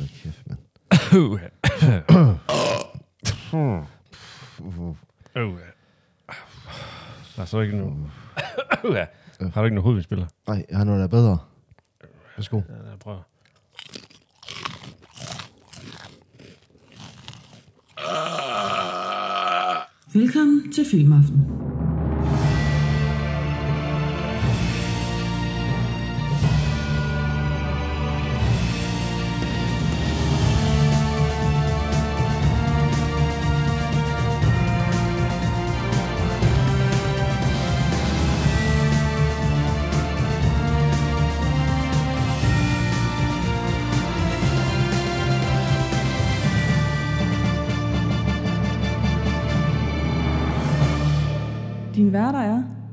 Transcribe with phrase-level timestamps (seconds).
[0.00, 0.58] da kæft, mand.
[1.14, 1.32] Uh,
[5.36, 5.58] uh.
[7.36, 8.10] Der er så ikke nogen...
[8.84, 8.94] Uh.
[8.94, 10.26] Har du ikke nogen hovedspiller?
[10.46, 11.38] Nej, jeg har noget, der er bedre.
[12.36, 12.56] Værsgo.
[12.56, 13.22] Ja, jeg prøver.
[20.14, 21.89] Velkommen til Filmaften.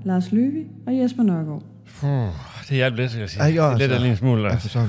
[0.08, 1.64] Lars Løvi og Jesper Nørgaard.
[2.00, 2.30] Puh,
[2.62, 3.44] det hjalp lidt, skal jeg sige.
[3.44, 4.08] Ja, det er lidt altså.
[4.08, 4.44] en smule.
[4.44, 4.80] Ja, Altså.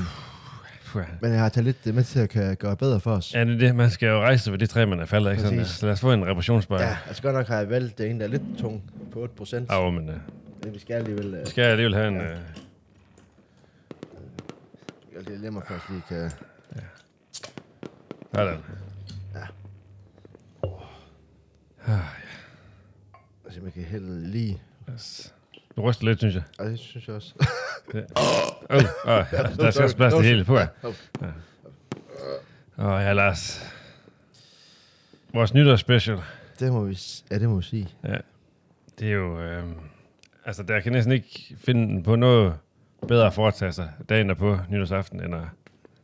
[0.95, 1.01] ja.
[1.21, 3.35] Men jeg har taget lidt med til at kan gøre bedre for os.
[3.35, 3.77] Ja, det er det.
[3.77, 5.43] Man skal jo rejse sig ved det træ, man er faldet, ikke?
[5.43, 6.81] Sådan, så lad os få en reparationsbøj.
[6.81, 9.35] Ja, altså godt nok har jeg valgt det ene, der er lidt tung på 8
[9.35, 9.71] procent.
[9.71, 10.15] Au, men uh,
[10.65, 11.35] Men vi skal alligevel...
[11.35, 12.15] Uh, skal jeg alligevel have en...
[12.15, 12.23] Ja.
[12.23, 12.39] Uh,
[15.31, 16.31] jeg lige mig først lige kan...
[18.35, 18.59] sådan.
[23.45, 24.63] Altså, man kan hælde lige...
[24.95, 25.35] Yes.
[25.77, 26.43] Du ryster lidt, synes jeg.
[26.59, 27.35] Og det synes jeg også.
[27.93, 28.07] Det.
[28.17, 29.25] Oh, oh,
[29.57, 30.55] der skal også plads til hele på.
[30.59, 30.63] Åh,
[32.79, 33.73] oh, ja, Lars.
[35.35, 36.19] Vores nytårsspecial.
[36.61, 36.99] det må vi...
[37.31, 37.89] Ja, det må vi sige.
[38.05, 38.17] Ja.
[38.99, 39.41] Det er jo...
[39.41, 39.65] Øh,
[40.45, 42.55] altså, der kan næsten ikke finde på noget
[43.09, 45.43] bedre at foretage sig dagen på nytårsaften, end at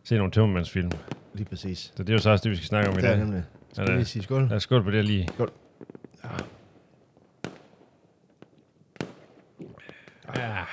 [0.05, 0.91] se nogle tømmermandsfilm.
[1.35, 1.93] Lige præcis.
[1.97, 3.19] Så det er jo så også det, vi skal snakke om i Det er dag.
[3.19, 3.43] nemlig.
[3.73, 4.43] Skal Ja, vi det- lige sige skål?
[4.49, 5.29] Lad os skål på det lige.
[5.35, 5.53] Skål.
[10.37, 10.65] Ja.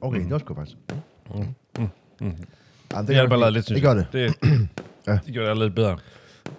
[0.00, 0.76] Okay, det var sgu faktisk.
[1.34, 1.54] Mm.
[2.20, 2.36] Jamen,
[2.90, 3.52] Det gør hjælper allerede det.
[3.52, 4.06] lidt, synes Det gør det.
[4.12, 4.68] Det,
[5.06, 5.18] Ja.
[5.26, 5.98] det gør det allerede lidt bedre.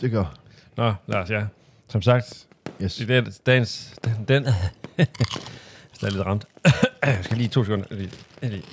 [0.01, 0.35] Det gør.
[0.77, 1.45] Nå, Lars, ja.
[1.89, 2.45] Som sagt,
[2.81, 2.99] Yes.
[2.99, 3.95] i dag, dagens...
[4.03, 4.25] Den...
[4.27, 4.43] den
[4.97, 6.45] jeg er lidt ramt.
[7.03, 7.85] jeg skal lige to sekunder.
[7.91, 8.63] Lige, lige.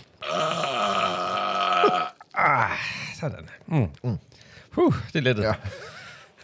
[2.35, 2.71] Ah,
[3.21, 3.49] sådan.
[3.67, 3.89] Mm.
[4.05, 4.19] Mm.
[4.71, 5.43] Huh, det er lettet.
[5.43, 5.53] Ja.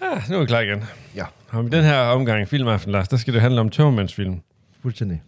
[0.02, 0.84] Ah, nu er vi klar igen.
[1.14, 1.24] Ja,
[1.54, 4.40] i den her omgang filmaften, Lars, der skal det handle om tømmermandsfilm.
[4.82, 5.22] fuldstændig.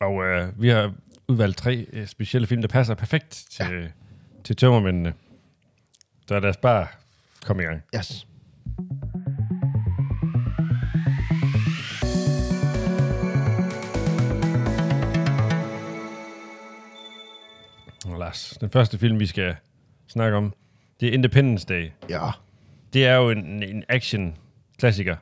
[0.00, 0.92] Og øh, vi har
[1.28, 3.88] udvalgt tre øh, specielle film, der passer perfekt til, ja.
[4.44, 5.14] til tømmermændene.
[6.28, 6.86] Så lad os bare
[7.44, 7.82] komme i gang.
[7.96, 8.26] Yes.
[18.06, 19.56] Og Lars, den første film, vi skal
[20.08, 20.54] snakke om,
[21.00, 21.90] det er Independence Day.
[22.10, 22.30] Ja.
[22.92, 25.16] Det er jo en, en action-klassiker,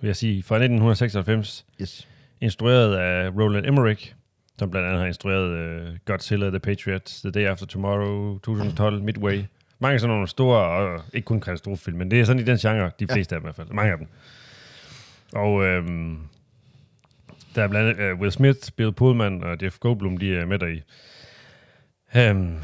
[0.00, 2.08] vil jeg sige, fra 1996, Yes.
[2.40, 4.14] Instrueret af Roland Emmerich,
[4.58, 9.42] som blandt andet har instrueret uh, Godzilla, The Patriot, The Day After Tomorrow, 2012, Midway.
[9.78, 12.90] Mange sådan nogle store, og ikke kun katastrofefilm, men det er sådan i den genre,
[13.00, 13.68] de fleste af dem i hvert fald.
[13.68, 14.06] Mange af dem.
[15.32, 16.18] Og øhm,
[17.54, 20.58] der er blandt andet uh, Will Smith, Bill Pullman og Jeff Goldblum, de er med
[20.58, 20.82] der i.
[22.30, 22.60] Um,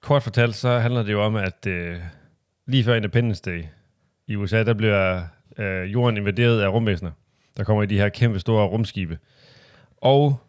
[0.00, 1.96] kort fortalt, så handler det jo om, at uh,
[2.66, 3.64] lige før Independence Day
[4.26, 5.22] i USA, der bliver
[5.58, 7.10] uh, jorden invaderet af rumvæsener
[7.56, 9.18] der kommer i de her kæmpe store rumskibe.
[9.96, 10.40] Og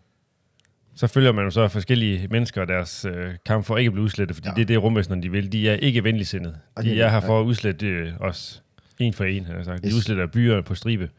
[0.96, 4.04] så følger man jo så forskellige mennesker og deres øh, kamp for ikke at blive
[4.04, 4.52] udslettet, fordi ja.
[4.52, 4.56] Ja.
[4.56, 5.52] det er det, rumvæsenerne de vil.
[5.52, 6.58] De er ikke venligsindede.
[6.78, 7.28] De det er er her ja.
[7.28, 8.64] for at udslette øh, os
[9.00, 9.84] en for en, har jeg sagt.
[9.84, 9.94] De Yes.
[9.96, 11.10] udsletter byer på stribe.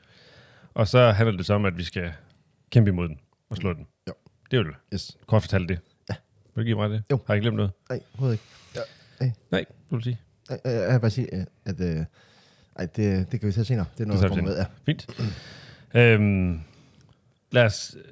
[0.75, 2.13] Og så handler det så om, at vi skal
[2.71, 3.19] kæmpe imod den
[3.51, 3.87] og slå den.
[4.09, 4.13] Jo.
[4.51, 4.75] Det er jo det.
[4.95, 5.17] Yes.
[5.27, 5.79] Kort fortalt det.
[6.11, 6.15] Ja.
[6.55, 7.03] Vil du give mig det?
[7.11, 7.21] Jo.
[7.27, 7.71] Har jeg glemt noget?
[7.91, 8.41] Nej, overhovedet
[9.21, 9.35] ikke.
[9.51, 10.19] Nej, du vil sige.
[10.51, 11.81] Jeg, jeg, jeg vil bare sige, at...
[11.81, 12.05] øh,
[12.77, 13.87] ej, det, det kan vi tage senere.
[13.99, 14.59] Det er noget, Det der kommer med.
[14.59, 14.65] Ja.
[14.87, 15.07] Fint.
[15.95, 16.61] Øhm,
[17.53, 17.97] lad os...
[17.99, 18.03] Øh,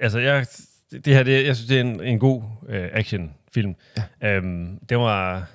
[0.00, 0.46] altså, jeg,
[0.90, 3.74] det her, det, jeg synes, det er en, en god øh, actionfilm.
[4.22, 4.36] Ja.
[4.36, 5.46] Øhm, det var...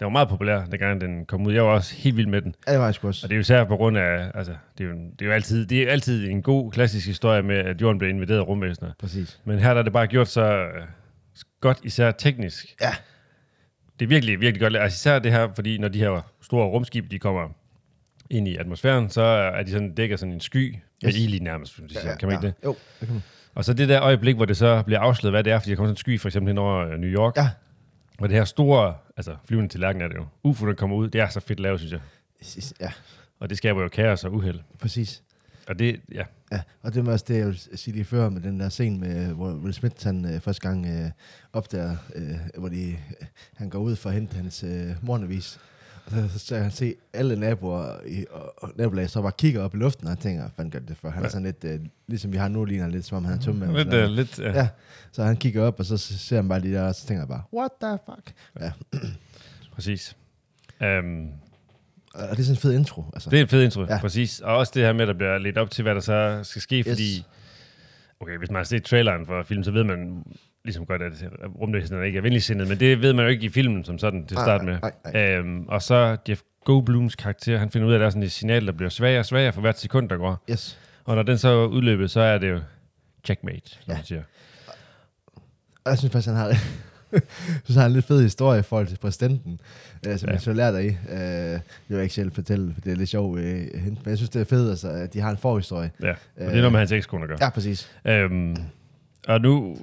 [0.00, 1.52] Den var meget populær, dengang den kom ud.
[1.52, 2.54] Jeg var også helt vild med den.
[2.66, 3.26] Ja, det var jeg også.
[3.26, 4.30] Og det er jo især på grund af...
[4.34, 7.42] Altså, det er jo, det er jo altid, det er altid en god klassisk historie
[7.42, 8.92] med, at jorden blev invaderet af rumvæsener.
[8.98, 9.40] Præcis.
[9.44, 10.82] Men her der er det bare gjort så øh,
[11.60, 12.66] godt, især teknisk.
[12.80, 12.90] Ja.
[13.98, 14.76] Det er virkelig, virkelig godt.
[14.76, 17.48] Altså især det her, fordi når de her store rumskib, de kommer
[18.30, 21.18] ind i atmosfæren, så er de sådan dækker sådan en sky med Yes.
[21.18, 22.16] ild i nærmest, de siger.
[22.16, 22.54] kan man ikke det?
[22.64, 23.22] Jo, det kan man.
[23.54, 25.76] Og så det der øjeblik, hvor det så bliver afsløret, hvad det er, fordi der
[25.76, 27.48] kommer sådan en sky for eksempel hen over øh, New York, Ja.
[28.18, 31.20] hvor det her store, altså flyvende tallerken er det jo, UFO, der kommer ud, det
[31.20, 32.00] er så fedt lavet, synes jeg.
[32.80, 32.92] Ja,
[33.40, 34.60] Og det skaber jo kaos og uheld.
[34.78, 35.22] præcis.
[35.68, 38.40] Og det, ja, Ja, og det var også det, jeg ville sige lige før med
[38.40, 41.10] den der scene, med, hvor Will Smith han øh, første gang øh,
[41.52, 43.26] opdager, øh, hvor de, øh,
[43.56, 45.58] han går ud for at hente hans øh, morgenavis.
[46.10, 50.10] Så, så, han se alle naboer i og, så bare kigger op i luften, og
[50.10, 51.10] han tænker, fanden gør det for?
[51.10, 53.40] Han er sådan lidt, øh, ligesom vi har nu, ligner lidt, som om han er
[53.40, 53.84] tømme.
[53.84, 54.52] Lidt, uh, lidt, ja.
[54.52, 54.68] Ja,
[55.12, 57.28] så han kigger op, og så ser han bare de der, og så tænker jeg
[57.28, 58.34] bare, what the fuck?
[58.60, 58.72] Ja,
[59.72, 60.16] præcis.
[60.80, 61.28] Um,
[62.14, 63.04] og det er sådan en fed intro.
[63.14, 63.30] Altså.
[63.30, 63.80] det er en fed intro.
[63.80, 63.98] Ja.
[64.00, 64.40] præcis.
[64.40, 66.62] Og også det her med, at der bliver lidt op til, hvad der så skal
[66.62, 66.88] ske, Yes.
[66.88, 67.24] fordi...
[68.20, 70.24] Okay, hvis man har set traileren for filmen, så ved man
[70.66, 71.12] ligesom godt, at
[71.60, 74.36] rumvæsenet ikke er venligsindet, men det ved man jo ikke i filmen som sådan til
[74.36, 74.78] starte med.
[74.82, 75.26] nej, nej.
[75.26, 78.32] Øhm, og så Jeff Goldblums karakter, han finder ud af, at der er sådan et
[78.32, 80.44] signal, der bliver svagere og svagere for hvert sekund, der går.
[80.50, 80.78] Yes.
[81.04, 82.60] Og når den så er udløbet, så er det jo
[83.24, 83.94] checkmate, som Ja.
[83.94, 84.22] man siger.
[85.84, 86.52] Og jeg synes faktisk, han har,
[87.64, 89.60] synes, han har en lidt fed historie i forhold til præsidenten,
[90.06, 90.30] øh, som Ja.
[90.32, 90.34] ja.
[90.34, 90.88] jeg så lærer dig i.
[90.88, 93.44] Øh, det vil jeg ikke selv fortælle, for det er lidt sjovt øh,
[93.84, 95.90] men jeg synes, det er fedt, altså, at de har en forhistorie.
[96.02, 97.38] Ja, og det er noget med hans ekskone at gøre.
[97.40, 97.90] Ja, præcis.
[98.04, 98.56] Øhm,
[99.26, 99.76] og nu,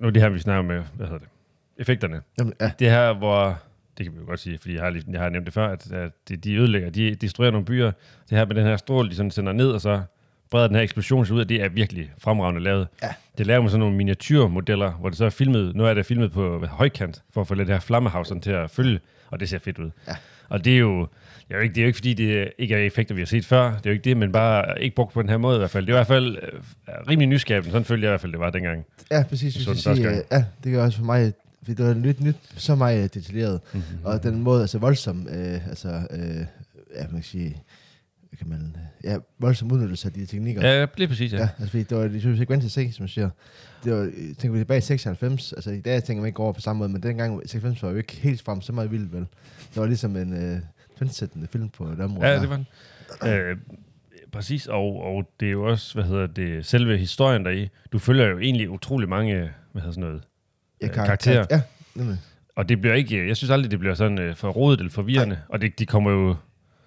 [0.00, 1.28] nu det her, vi snakker med, hvad hedder det,
[1.78, 2.20] effekterne.
[2.38, 3.58] Jamen, ja, Det her, hvor,
[3.98, 5.68] det kan vi jo godt sige, fordi jeg har, lige, jeg har nævnt det før,
[5.68, 7.92] at, at de, de ødelægger, de destruerer nogle byer.
[8.30, 10.02] Det her med den her stråle, de sådan sender ned, og så
[10.50, 12.88] breder den her eksplosion sig ud, og det er virkelig fremragende lavet.
[13.02, 13.08] Ja.
[13.38, 16.32] Det laver med sådan nogle miniatyrmodeller, hvor det så er filmet, nu er det filmet
[16.32, 19.00] på højkant, for at få lidt det her flammehav sådan til at følge,
[19.30, 19.90] og det ser fedt ud.
[20.08, 20.16] Ja.
[20.48, 21.08] Og det er jo,
[21.50, 23.46] det er ikke, det er jo ikke fordi, det ikke er effekter, vi har set
[23.46, 23.64] før.
[23.64, 25.70] Det er jo ikke det, men bare ikke brugt på den her måde i hvert
[25.70, 25.86] fald.
[25.86, 26.60] Det er i hvert fald øh,
[27.08, 27.70] rimelig nyskabende.
[27.70, 28.84] Sådan følte jeg i hvert fald, det var dengang.
[29.10, 29.56] ja præcis.
[29.56, 31.32] Jeg så den sige, første øh, ja, det gør også for mig,
[31.62, 33.60] fordi det var nyt, nyt, så meget detaljeret.
[33.72, 33.82] Mhm.
[34.04, 36.44] Og den måde, altså voldsom, øh, altså, øh,
[36.94, 37.56] ja, man kan sige,
[38.28, 40.68] hvad kan man, øh, ja, voldsom udnyttelse af de teknikker.
[40.68, 41.38] Ja, lige præcis, ja.
[41.38, 42.08] Ja, altså fordi det var,
[42.58, 43.30] til at se, som jeg siger.
[43.84, 46.60] Det var, tænker vi tilbage i 96, altså i dag tænker man ikke over på
[46.60, 49.26] samme måde, men dengang 96 var jo ikke helt frem så meget vildt, vel?
[49.74, 50.60] Det var ligesom en øh,
[51.00, 52.26] trendsættende film på et område.
[52.28, 52.40] Ja, der.
[52.40, 53.28] det var den.
[53.28, 53.56] Øh,
[54.32, 57.68] præcis, og, og det er jo også, hvad hedder det, selve historien deri.
[57.92, 60.22] Du følger jo egentlig utrolig mange, hvad hedder sådan noget,
[60.82, 61.46] ja, øh, kar- karakterer.
[61.50, 61.60] Ja,
[61.94, 62.18] nemlig.
[62.56, 65.38] og det bliver ikke, jeg synes aldrig, det bliver sådan øh, for rodet eller forvirrende,
[65.48, 66.28] og det, de kommer jo,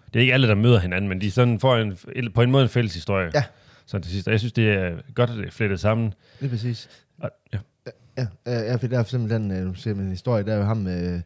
[0.08, 1.98] det er ikke alle, der møder hinanden, men de sådan får en,
[2.32, 3.32] på en måde en fælles historie.
[3.34, 3.44] Ja.
[3.86, 6.14] Sådan til sidst, og jeg synes, det er godt, at det er flettet sammen.
[6.40, 6.90] Lige præcis.
[7.20, 7.58] Og, ja.
[8.18, 10.58] Ja, ja, for der er eksempel den, øh, nu ser man en historie, der er
[10.58, 11.22] jo ham med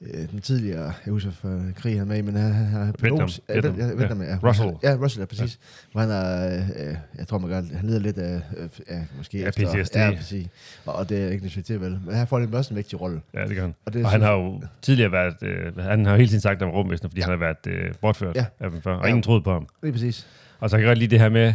[0.00, 3.28] øh, den tidligere, jeg husker for krig han med, men han, han, han Vietnam.
[3.28, 3.40] pilot.
[3.78, 4.22] Ja, Vietnam.
[4.22, 4.38] ja, Ja.
[4.48, 4.70] Russell.
[4.82, 5.58] Ja, Russell, ja, præcis.
[5.62, 5.88] Ja.
[5.92, 6.56] Hvor han er,
[6.88, 9.96] øh, jeg tror man godt, han lider lidt af, øh, ja, måske Ja, efter- PTSD.
[9.96, 10.46] Ja, præcis.
[10.86, 11.98] Og, og det er ikke til, vel.
[12.06, 13.20] Men her får han også en vigtig rolle.
[13.34, 13.74] Ja, det gør han.
[13.86, 16.62] Og, det Og han har jo tidligere været, øh, han har jo hele tiden sagt
[16.62, 18.44] om rumvæsener, fordi han har været øh, bortført Ja.
[18.60, 19.08] af dem før, og Ja.
[19.08, 19.66] ingen troede på ham.
[19.82, 20.26] Lige præcis.
[20.60, 21.52] Og så kan jeg godt lide det her med,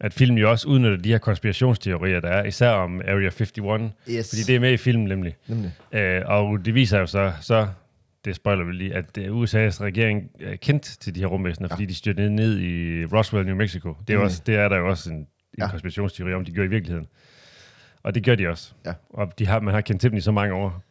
[0.00, 3.52] at filmen jo også udnytter de her konspirationsteorier, der er, især om Area 51,
[4.10, 4.28] Yes.
[4.30, 5.36] fordi det er med i filmen nemlig.
[5.48, 5.72] Nemlig.
[5.92, 7.68] Øh, og det viser jo så, så
[8.24, 11.74] det spoiler vi lige, at øh, USA's regering er kendt til de her rumvæsener, ja.
[11.74, 13.96] fordi de styrte ned i Roswell, New Mexico.
[14.08, 14.24] Det er, Mm.
[14.24, 15.26] også, det er der jo også en, en
[15.58, 15.70] ja.
[15.70, 17.06] Konspirationsteori om, de gør i virkeligheden.
[18.02, 18.72] Og det gør de også.
[18.86, 18.92] Ja.
[19.10, 20.82] Og de har, man har kendt til dem i så mange år.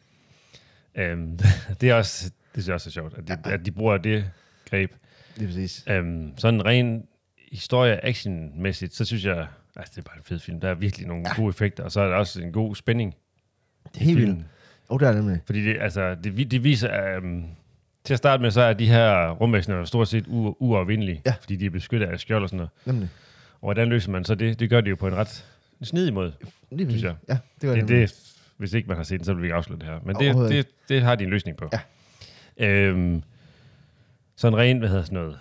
[0.95, 1.39] Øhm,
[1.81, 2.25] det er også,
[2.56, 3.54] det synes jeg også er sjovt, at de, Ja.
[3.54, 4.25] at de bruger det
[4.69, 4.92] greb.
[5.36, 5.83] Lige præcis.
[5.89, 7.04] Øhm, sådan ren
[7.51, 10.59] historie actionmæssigt, så synes jeg, altså det er bare en fed film.
[10.59, 11.35] Der er virkelig nogle ja.
[11.35, 13.15] gode effekter, og så er der også en god spænding
[13.94, 14.39] Det er helt vildt.
[14.89, 15.39] oh, der er nemlig.
[15.45, 17.45] Fordi det, altså, det, det viser, um,
[18.03, 21.33] til at starte med, så er de her rumvæsener stort set u- uovervindelige, Ja.
[21.41, 22.69] fordi de er beskyttet af skjold og sådan noget.
[22.85, 23.09] Nemlig.
[23.53, 24.59] Og hvordan løser man så det?
[24.59, 25.45] Det gør de jo på en ret
[25.83, 26.33] snidig måde.
[26.71, 27.03] Lige præcis.
[27.03, 27.15] jeg.
[27.29, 28.15] Ja, det gør Det, det,
[28.57, 29.99] hvis ikke man har set den, så vil vi ikke afsløre det her.
[30.05, 31.69] Men det, det, det har de en løsning på.
[32.59, 32.67] Ja.
[32.67, 33.23] Øhm,
[34.35, 35.39] sådan rent, hvad hedder sådan noget,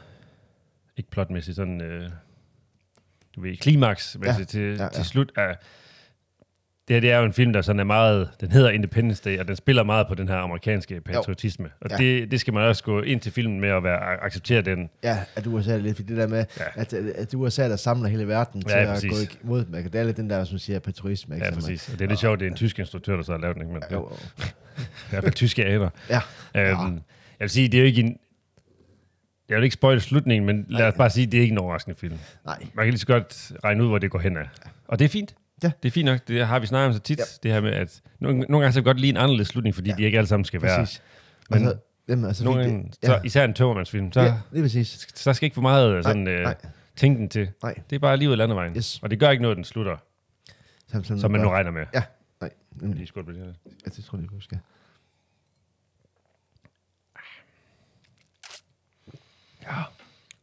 [0.96, 2.10] ikke plotmæssigt, sådan, øh,
[3.36, 4.44] du ved, klimaks ja.
[4.48, 4.88] til, ja, ja.
[4.88, 5.56] til slut af,
[6.88, 9.38] det her det er jo en film, der sådan er meget, den hedder Independence Day,
[9.38, 11.70] og den spiller meget på den her amerikanske patriotisme.
[11.80, 11.96] Og Ja.
[11.96, 14.90] det, det skal man også gå ind til filmen med at være, acceptere den.
[15.04, 16.64] Ja, at USA er lidt, det der med, Ja.
[16.76, 16.80] ja.
[16.80, 19.10] at, at USA der samler hele verden til Ja, at præcis.
[19.28, 19.72] gå imod dem.
[19.72, 21.34] Det er lidt den der, som siger, patriotisme.
[21.34, 21.44] Ikke?
[21.46, 21.88] Ja, er- præcis.
[21.92, 23.62] Og det er lidt sjovt, det er en tysk instruktør, der så har lavet den,
[23.62, 23.72] ikke?
[23.74, 24.04] Men Jo, det jo.
[24.38, 24.44] er
[25.06, 25.90] i hvert fald tyske aner.
[26.10, 26.20] Ja.
[26.54, 27.00] Øhm, jeg
[27.40, 28.18] vil sige, det er jo ikke en...
[29.48, 31.96] Jeg vil ikke spoil slutningen, men lad os bare sige, det er ikke en overraskende
[31.98, 32.18] film.
[32.44, 32.58] Nej.
[32.74, 34.48] Man kan lige så godt regne ud, hvor det går hen af.
[34.88, 35.34] Og det er fint.
[35.62, 35.70] Ja.
[35.82, 36.20] Det er fint nok.
[36.28, 37.18] Det har vi snakket om så tit.
[37.18, 37.24] Ja.
[37.42, 39.90] Det her med, at nogle, nogle gange så det godt lige en anderledes slutning, fordi
[39.90, 39.96] Ja.
[39.96, 40.78] de ikke alle sammen skal være.
[40.78, 41.02] Præcis.
[41.50, 41.76] Men altså,
[42.08, 45.08] jamen, altså, Nogle gange, det- så, især en tømmermandsfilm, så, ja, lige præcis.
[45.14, 46.54] så skal ikke for meget sådan, nej, øh, nej.
[46.96, 47.48] tænke til.
[47.62, 47.74] Nej.
[47.90, 48.76] Det er bare livet af landevejen.
[48.76, 48.98] Yes.
[49.02, 49.96] Og det gør ikke noget, at den slutter,
[50.88, 51.84] Som, som, som man nu regner med.
[51.94, 52.02] Ja,
[52.40, 52.50] nej.
[52.80, 52.96] Nemlig.
[52.96, 53.46] Lige skål på det her.
[53.86, 54.58] Ja, det tror jeg, du skal.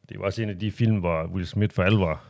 [0.10, 2.22] Det var også en af de film, hvor Will Smith for alvor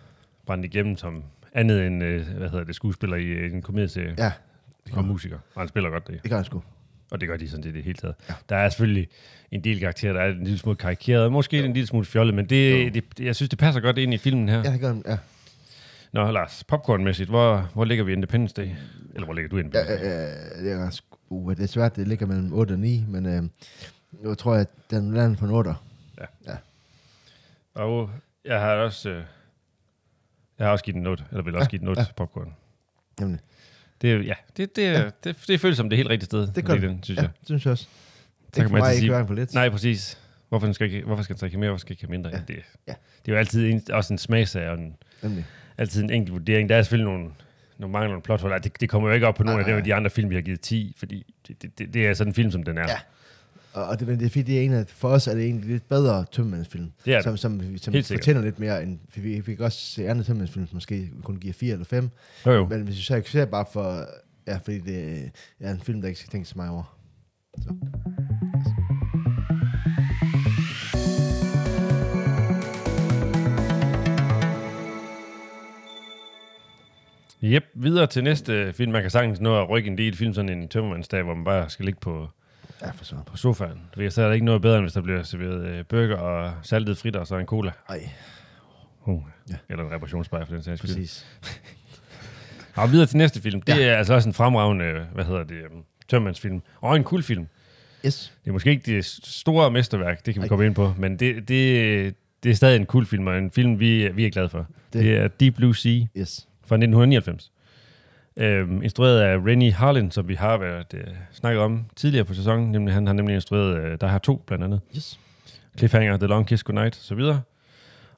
[0.46, 4.32] brændte igennem som andet end, øh, hvad hedder det, skuespiller i øh, en komedieserie Ja,
[4.94, 5.38] og musiker.
[5.56, 6.20] Og han spiller godt det.
[6.24, 6.64] det gør jeg sgu.
[7.12, 8.16] Og det gør de sådan set i det hele taget.
[8.30, 8.34] Ja.
[8.50, 9.08] Der er selvfølgelig
[9.52, 11.66] en del karakterer, der er en lille smule karikeret, måske jo.
[11.66, 14.18] en lille smule fjollet, men det, det, det, jeg synes, det passer godt ind i
[14.18, 14.58] filmen her.
[14.66, 15.18] Ja, det gør den, ja.
[16.14, 18.70] Nå, Lars, popcornmæssigt, hvor, hvor ligger vi Independence Day?
[19.14, 20.12] Eller hvor ligger du Ja, Independence Day?
[20.12, 23.26] øh, øh, det er uh, det er svært, det ligger mellem 8 og 9, men
[23.26, 23.44] øh,
[24.30, 25.74] Jeg tror, at den lander på en 8.
[27.74, 28.10] Og
[28.46, 29.10] jeg har også...
[29.10, 29.24] Øh,
[30.60, 32.06] jeg har også givet den 8, eller vil også give den 8 ja.
[32.10, 32.14] ja.
[32.14, 32.54] popcorn.
[33.20, 33.40] Nemlig.
[34.02, 35.10] Det, er- ja, det, det, ja.
[35.24, 36.48] det, det føles som det helt rigtige sted.
[36.48, 37.00] Det gør det.
[37.04, 37.30] synes Ja, jeg.
[37.40, 37.88] det synes jeg også.
[38.56, 39.54] Det kan man altid ikke sige- for lidt.
[39.54, 40.20] Nej, præcis.
[40.50, 42.30] Hvorfor skal, ikke, hvorfor skal den drikke mere, hvorfor skal ikke have mindre?
[42.30, 42.38] Ja.
[42.38, 42.44] Ja.
[42.54, 42.94] Det, Ja.
[43.26, 45.46] det er jo altid en, også en smagsag, og en, Nemlig.
[45.78, 46.70] altid en enkelt vurdering.
[46.70, 47.30] Der er selvfølgelig nogle,
[47.78, 48.58] nogle mangler, nogle plothuller.
[48.58, 50.62] Det, det kommer jo ikke op på nogle af de andre film, vi har givet
[50.62, 52.82] 10, fordi det, det, det, det er sådan en film, som den er.
[52.90, 52.98] Ja.
[53.74, 55.70] Og, det, men det er fordi, det er en af, for os er det egentlig
[55.70, 56.92] lidt bedre tømmermandsfilm.
[57.06, 57.24] Det er det.
[57.24, 58.08] som, som, som Helt sikkert.
[58.08, 61.36] fortæller lidt mere, end vi, vi, vi kan også se andre tømmermandsfilm, som måske kun
[61.38, 62.10] giver 4 eller 5.
[62.46, 62.68] Jo, jo.
[62.68, 64.06] Men hvis vi så ikke ser bare for,
[64.48, 66.98] ja, fordi det er en film, der ikke skal tænke så meget over.
[67.62, 67.74] Så.
[77.44, 78.92] Yep, videre til næste film.
[78.92, 81.70] Man kan sagtens nå at rykke en del film, sådan en tømmermandsdag, hvor man bare
[81.70, 82.28] skal ligge på,
[82.86, 83.16] Ja, for så.
[83.26, 83.82] på sofaen.
[83.98, 86.54] Ved, så er der ikke noget bedre, end hvis der bliver serveret øh, burger og
[86.64, 87.72] saltet fritter og så en cola.
[87.90, 88.10] Ej,
[89.06, 89.22] Uh.
[89.50, 89.56] Ja.
[89.70, 90.92] Eller en reparationsbajer for den sags skyld.
[90.92, 91.26] præcis.
[92.76, 93.62] Og videre til næste film.
[93.62, 93.84] Det Ja.
[93.86, 96.62] er altså også en fremragende, hvad hedder det, um, tømmermandsfilm.
[96.82, 97.48] Og en cool film.
[98.06, 98.34] Yes.
[98.44, 100.50] Det er måske ikke det store mesterværk, det kan vi Ej.
[100.50, 103.80] komme ind på, men det, det, det er stadig en cool film, og en film,
[103.80, 104.58] vi, vi er glade for.
[104.58, 106.48] Det, Det- det er Deep Blue Sea Yes.
[106.66, 107.52] fra 1999.
[108.38, 112.72] Øhm, instrueret af Rennie Harlin, som vi har været øh, snakket om tidligere på sæsonen.
[112.72, 114.82] Nemlig, han har nemlig instrueret øh, Der har to, blandt andet.
[114.96, 115.20] Yes.
[115.78, 117.42] Cliffhanger, The Long Kiss Goodnight, og så videre.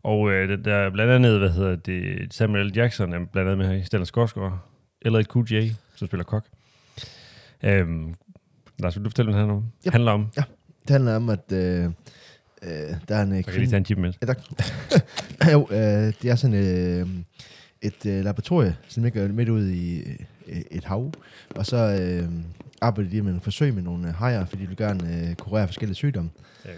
[0.04, 2.72] Og øh, der- er blandt andet, hvad hedder det, Samuel L.
[2.78, 4.54] Jackson er blandt andet med her i Stellan Skarsgård.
[5.02, 6.46] Eller et QJ, som spiller kok.
[7.64, 8.14] Øhm,
[8.80, 9.66] Lars, vil du fortælle, hvad det handler om?
[9.86, 9.92] Ja.
[9.92, 10.28] handler om?
[10.82, 12.72] Det handler om, at øh, øh,
[13.08, 14.14] der er en øh, Så kan jeg lige tage en chip med.
[14.22, 14.40] Ja, tak.
[15.54, 15.78] jo, øh,
[16.22, 17.08] det er sådan øh,
[17.82, 20.00] et øh, laboratorie, som ligger midt ude i
[20.48, 21.12] øh, et hav.
[21.56, 22.30] Og så øh,
[22.82, 25.68] arbejder de med en forsøg med nogle øh, hajer, fordi de vil gerne øh, kurere
[25.68, 26.30] forskellige sygdomme.
[26.66, 26.72] Ja.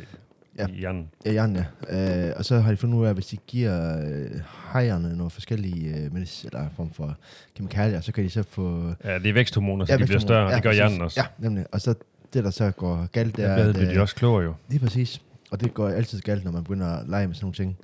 [0.57, 0.67] Ja.
[0.67, 1.09] Hjernen.
[1.25, 2.27] Ja, Jan, ja.
[2.29, 5.29] Øh, og så har de fundet ud af, at hvis de giver øh, hajerne nogle
[5.31, 7.17] forskellige øh, medis, eller form for
[7.55, 8.93] kemikalier, så kan de så få...
[9.03, 10.77] Ja, det er væksthormoner, så ja, de bliver større, og det gør præcis.
[10.77, 11.19] hjernen også.
[11.21, 11.65] Ja, nemlig.
[11.71, 11.93] Og så
[12.33, 13.51] det, der så går galt, det er...
[13.51, 14.53] ja, at, bliver de også klogere jo.
[14.69, 15.21] Lige præcis.
[15.51, 17.77] Og det går altid galt, når man begynder at lege med sådan nogle ting.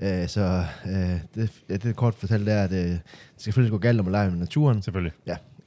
[0.00, 3.00] Øh, så øh, det, ja, det kort fortalt, er, at øh, det
[3.36, 4.82] skal selvfølgelig gå galt, når man leger med naturen.
[4.82, 5.12] Selvfølgelig.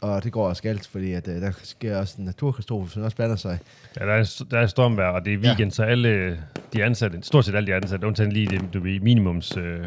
[0.01, 3.17] Og det går også galt, fordi at, øh, der sker også en naturkatastrofe, som også
[3.17, 3.59] blander sig.
[3.99, 5.75] Ja, der er, der er stormvejr, og det er weekend, ja.
[5.75, 6.39] så alle
[6.73, 9.85] de ansatte, stort set alle de ansatte, undtagen lige det, du ved, minimums øh,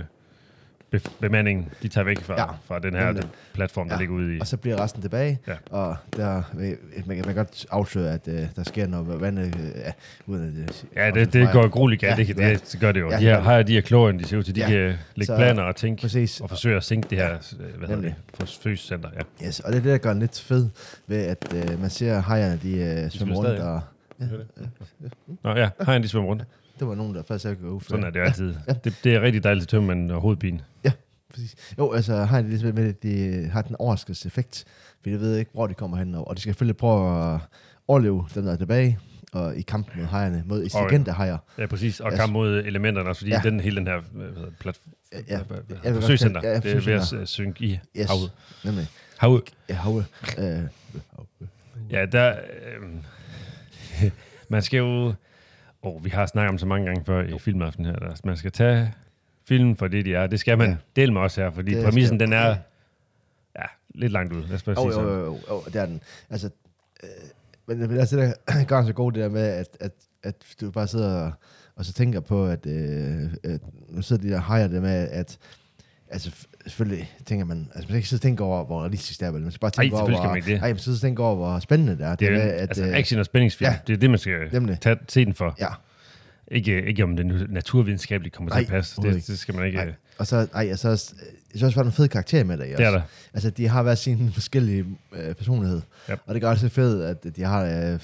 [0.90, 2.47] be, bemanding, de tager væk fra, Ja, ja.
[2.66, 4.40] fra den her den platform, der Ja, ligger ude i.
[4.40, 5.52] Og så bliver resten tilbage, Ja.
[5.71, 9.54] og der, øh, man, kan- man kan godt afsløre, at øh, der sker noget vandet,
[9.76, 9.92] ja,
[10.26, 10.85] uden at det...
[10.97, 12.52] Ja, det, det går grueligt galt, Ja, ja, det, ja.
[12.52, 13.11] det, gør det jo.
[13.11, 13.40] Ja, de her ja.
[13.40, 14.54] hajer, de er klogere, end de ser ud til.
[14.54, 14.66] De Ja.
[14.68, 14.76] kan
[15.14, 16.40] lægge Så- planer og tænke, Præcis.
[16.40, 19.09] og forsøge at sænke det her, øh, hvad hedder det, forsøgscenter.
[19.40, 19.47] Ja.
[19.47, 20.68] Yes, og det er det, der gør den lidt fed,
[21.07, 23.80] ved at øh, man ser hajerne, de øh, svømmer rundt, og
[25.45, 26.42] Nå ja, hajerne de svømmer rundt.
[26.78, 27.88] Det var nogen, der faktisk ikke var uføre.
[27.88, 28.54] Sådan er det altid.
[28.85, 30.61] Det, det er rigtig dejligt til tømmermanden og hovedpine.
[31.35, 31.54] Præcis.
[31.78, 34.64] Jo, altså har de ligesom med, at de har den overraskelseseffekt,
[35.02, 37.40] fordi de ved ikke, hvor de kommer hen, og de skal selvfølgelig prøve at
[37.88, 38.99] overleve dem, der er tilbage,
[39.32, 41.38] og i kampen mod hajerne, mod intelligente hajer.
[41.58, 42.00] Ja, præcis.
[42.00, 42.16] Og Ja.
[42.16, 43.40] kamp mod elementerne også, fordi Ja.
[43.44, 43.50] ja.
[43.50, 44.78] den hele den her hvad hedder det, plat,
[45.12, 45.38] Ja, ja.
[45.85, 48.30] Jeg forsøgscenter, ja, det er ved at øh, synke i Yes, havet.
[48.64, 48.87] nemlig.
[49.18, 49.42] Havet.
[49.68, 50.04] Ja, havet.
[50.38, 50.61] Øh,
[51.90, 52.35] Ja, der...
[52.35, 54.11] Øh,
[54.49, 55.14] man skal jo...
[55.82, 57.97] Oh, vi har snakket om så mange gange før i filmaften her.
[57.97, 58.94] Der, man skal tage
[59.49, 60.26] film for det, de er.
[60.26, 60.76] Det skal man Ja.
[60.97, 62.56] dele med os her, fordi Det præmissen, den er
[63.56, 63.62] ja,
[63.94, 64.42] lidt langt ud.
[64.42, 65.08] Lad os bare Jo, sige sådan.
[65.08, 66.00] jo, jo, jo, det er den.
[66.30, 66.50] Altså,
[67.02, 67.08] øh,
[67.66, 69.92] men men altså, det der gør så godt det der med, at, at,
[70.23, 71.32] at du bare sidder og,
[71.76, 75.38] og så tænker på, at, øh, at nu sidder de der hajer der med, at
[76.11, 76.31] altså
[76.67, 79.31] selvfølgelig tænker man, altså man skal ikke sidde og tænke over, hvor realistisk det er,
[79.31, 79.43] vel?
[79.43, 80.59] man skal bare tænke Ej, over, hvor, det.
[80.62, 82.15] Ej, man skal tænke over, hvor spændende det er.
[82.15, 83.71] Det er med, en, altså, action- og spændingsfilm.
[83.71, 83.79] Ja.
[83.87, 84.81] Det er det, man skal Nemlig.
[84.81, 85.55] tage, se den for.
[85.61, 85.69] Ja,
[86.50, 89.03] Ikke, ikke om det nu naturvidenskabeligt kommer til Nej, at passe.
[89.03, 89.79] Det, det skal man ikke...
[89.79, 89.93] Nej.
[90.18, 91.12] Og så, ej, altså, også-
[91.52, 92.66] jeg synes også, der er nogle fede karakterer med det.
[92.78, 93.00] Det er der.
[93.34, 95.80] Altså, de har hver sin forskellige øh, personlighed.
[96.10, 96.18] Yep.
[96.26, 97.64] Og det gør det så fedt, at de har...
[97.64, 97.98] Øh, øh,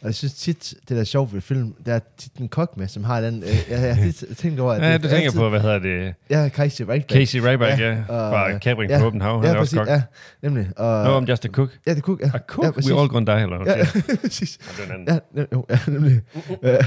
[0.00, 2.76] og jeg synes tit, det der er sjovt ved film, der er tit en kok
[2.76, 3.42] med, som har den...
[3.42, 5.48] Øh, jeg, jeg har tit tænkt over, at Ja, det du er tænker altid, på,
[5.48, 6.14] hvad hedder det?
[6.30, 7.10] Ja, Casey Ryback.
[7.10, 9.34] Casey Ryback, Ja, ja, og- fra Cabring ja, på Åben Hav.
[9.40, 9.78] Han Ja, er også præcis.
[9.78, 9.88] kok.
[9.88, 10.02] Ja,
[10.42, 10.68] nemlig.
[10.76, 11.70] Og, No, I'm just a cook.
[11.86, 12.18] ja, det kunne...
[12.20, 12.64] Ja, A cook?
[12.66, 12.92] Ja, præcis.
[12.92, 13.74] We all gonna die, eller hvad?
[13.74, 13.78] ja,
[14.08, 14.16] Ja.
[14.22, 14.58] præcis.
[14.76, 15.20] Det er den anden.
[15.36, 16.20] Ja, jo, ja, nemlig.
[16.62, 16.84] Øh,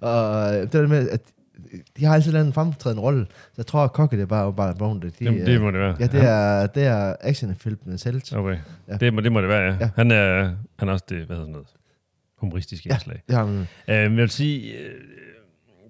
[0.00, 1.20] og det der med, at
[1.98, 3.26] de har altid lavet en fremtrædende rolle.
[3.30, 5.02] Så jeg tror, at kokke det er bare, bare Brown.
[5.02, 5.96] De, Jamen, det må det være.
[6.00, 8.22] Ja, det er, det er actionfilmen selv.
[8.34, 8.50] Okay.
[8.52, 8.58] Ja.
[8.88, 8.96] Ja.
[8.96, 9.66] Det, må, det må det være, ja.
[9.70, 9.76] Ja.
[9.80, 9.90] ja.
[9.96, 11.66] Han, er, han er også det, hvad hedder noget,
[12.38, 12.94] humoristiske Ja.
[12.94, 13.22] indslag.
[13.28, 13.58] Det man.
[13.58, 14.90] Øh, men jeg vil sige, øh,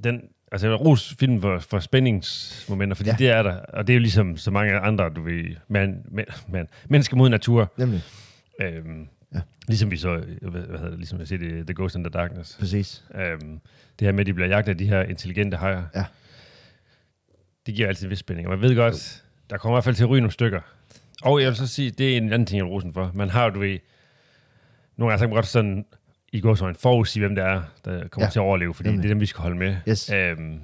[0.05, 0.21] den,
[0.53, 3.17] altså jeg vil rose filmen for, for spændingsmomenter, fordi Ja.
[3.21, 3.25] ja.
[3.25, 6.25] det er der, og det er jo ligesom så mange andre, du ved, man, man,
[6.49, 7.73] man, mennesker mod natur.
[7.79, 8.03] Nemlig.
[8.63, 9.41] Øhm, Ja.
[9.69, 12.11] Ligesom vi så, hvad, hvad hedder det, ligesom jeg siger det, The Ghost in the
[12.11, 12.57] Darkness.
[12.61, 13.05] Præcis.
[13.15, 13.61] Um,
[13.99, 15.83] det her med, at de bliver jagtet af de her intelligente hajer.
[15.95, 16.05] Ja.
[17.67, 18.49] Det giver altid en vis spænding.
[18.49, 20.61] Og man ved godt, der kommer i hvert fald til at ryge nogle stykker.
[21.23, 23.11] Og jeg vil så sige, det er en anden ting, jeg vil rosen for.
[23.15, 23.79] Man har jo, du ved,
[24.97, 25.85] nogle gange så kan man godt sådan,
[26.33, 28.31] i går så en forudsige, hvem det er, der kommer Ja.
[28.31, 29.03] til at overleve, fordi Nemlig.
[29.03, 29.77] det er dem, vi skal holde med.
[29.89, 30.11] Yes.
[30.39, 30.61] Um,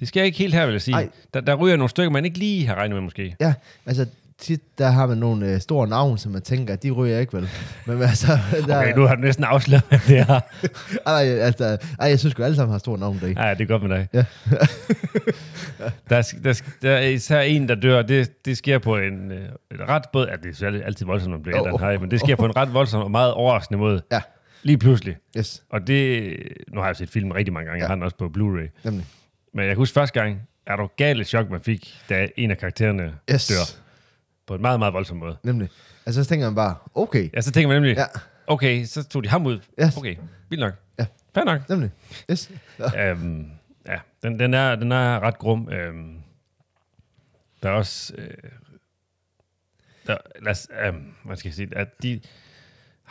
[0.00, 0.94] det sker ikke helt her, vil jeg sige.
[0.94, 1.08] Ej.
[1.34, 3.36] Der, der ryger nogle stykker, man ikke lige har regnet med, måske.
[3.40, 3.54] Ja,
[3.86, 4.06] altså
[4.42, 7.48] tit der har man nogle øh, store navne, som man tænker, de ryger ikke vel.
[7.86, 8.26] Men altså,
[8.66, 10.40] der, Okay, nu har du næsten afsløret, hvad det er.
[11.16, 13.34] ej, altså, ej, jeg synes jo alle sammen har store navne deri.
[13.36, 14.08] Ja, det er godt med dig.
[14.12, 14.24] Ja.
[16.10, 18.02] der, er, der, er, der er især en, der dør.
[18.02, 19.38] Det, det sker på en, øh,
[19.70, 20.28] et ret både...
[20.30, 22.20] Ja, det er altid voldsomt, når man bliver Oh, oh, en oh, hej, men det
[22.20, 24.02] sker på en ret voldsom og meget overraskende måde.
[24.12, 24.20] Ja.
[24.62, 25.16] Lige pludselig.
[25.38, 26.32] Yes, Og det...
[26.72, 27.76] Nu har jeg set filmen rigtig mange gange.
[27.78, 27.88] Jeg Ja.
[27.88, 28.80] har den også på Blu-ray.
[28.84, 29.06] nemlig.
[29.54, 32.58] Men jeg kan huske første gang, er du galt chok, man fik, da en af
[32.58, 33.81] karaktererne Yes, dør.
[34.46, 35.36] På en meget, meget voldsom måde.
[35.42, 35.68] nemlig.
[36.06, 38.04] Altså, så tænker man bare, okay, Ja, så tænker man nemlig, Ja.
[38.46, 39.60] okay, så tog de ham ud.
[39.82, 39.96] Yes.
[39.96, 40.16] Okay,
[40.48, 40.74] vildt nok.
[40.98, 41.06] Ja.
[41.34, 41.68] Fair nok.
[41.68, 41.90] nemlig.
[42.30, 42.50] Yes.
[42.78, 43.10] Ja.
[43.10, 43.50] øhm,
[43.86, 45.68] ja, den, den, er, den er ret grum.
[45.68, 46.16] Øhm,
[47.62, 48.14] der er også...
[48.18, 48.34] Øh,
[50.06, 51.68] der, lad os, øhm, hvad skal jeg sige?
[51.76, 52.20] At de,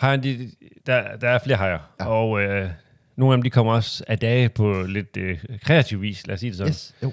[0.02, 0.52] hejerne, de,
[0.86, 2.06] der, der er flere hajer, Ja.
[2.06, 2.70] og øh,
[3.16, 6.40] nogle af dem de kommer også af dage på lidt øh, kreativ vis, lad os
[6.40, 6.70] sige det sådan.
[6.70, 7.12] Yes, jo.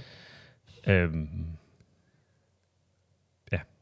[0.87, 1.29] Øhm,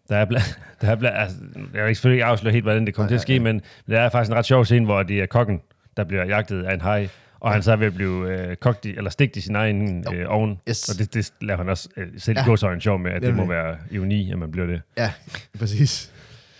[0.08, 1.36] der er blandt, der er blandt, altså,
[1.74, 3.52] jeg vil ikke selvfølgelig ikke afsløre helt, hvordan det kommer Nej, til at ske, nej.
[3.52, 5.60] men der er faktisk en ret sjov scene, hvor det er kokken,
[5.96, 7.08] der bliver jagtet af en haj,
[7.40, 10.04] og han så er ved at blive øh, kogt i, eller stegt i sin egen
[10.14, 10.58] øh, ovn.
[10.68, 10.88] Yes.
[10.88, 12.50] Og det, det laver han også øh, selv Ja.
[12.50, 12.56] ja.
[12.56, 14.82] så en sjov med, at det må være ironi, at man bliver det.
[14.96, 15.12] Ja,
[15.58, 16.12] præcis.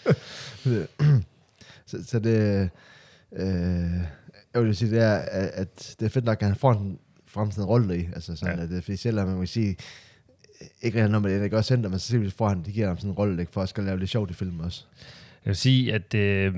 [1.87, 2.71] så, så det...
[3.37, 3.47] Øh,
[4.55, 5.15] jeg vil sige, det er,
[5.55, 8.09] at det er fedt nok, at han får en fremtiden rolle i.
[8.15, 8.61] Altså sådan, Ja.
[8.61, 8.65] ja.
[8.65, 9.76] at det, fordi selvom man må sige,
[10.82, 12.86] ikke rigtig noget med det, det gør center, men så simpelthen får han, de giver
[12.86, 14.84] ham sådan en rolle, ikke, for at skal lave lidt sjovt i filmen også.
[15.44, 16.54] Jeg vil sige, at øh,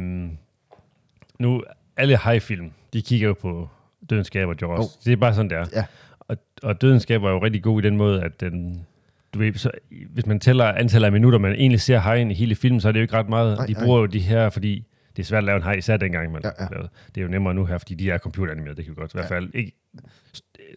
[1.39, 1.63] nu
[1.97, 3.69] alle hajfilm, de kigger jo på
[4.11, 4.79] Dødens Skaber, Jaws.
[4.79, 4.89] Jo.
[5.05, 5.67] Det er bare sådan, det er.
[5.73, 5.85] Ja.
[6.21, 8.87] Og, og Dødens Skaber er jo rigtig god i den måde, at den,
[9.35, 9.71] du ved, så,
[10.11, 12.93] hvis man tæller antallet af minutter, man egentlig ser hajen i hele filmen, så er
[12.93, 13.57] det jo ikke ret meget.
[13.57, 13.85] Nej, de nej.
[13.85, 14.85] bruger jo de her, fordi
[15.17, 16.89] det er svært at lave en haj, især dengang man Ja, ja, lavede.
[17.15, 19.11] Det er jo nemmere nu her, fordi de er computeranimeret, det kan vi godt.
[19.13, 19.37] I hvert Ja.
[19.37, 19.73] fald ikke,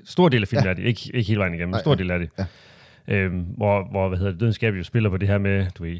[0.05, 0.69] stor del af filmen Ja.
[0.69, 2.29] er det, ikke, ikke hele vejen igennem, men Nej, stor del af det.
[2.39, 2.45] Ja.
[3.07, 5.83] Øhm, hvor, hvor, hvad hedder det, Dødens Skaber jo spiller på det her med, du
[5.83, 5.97] ved,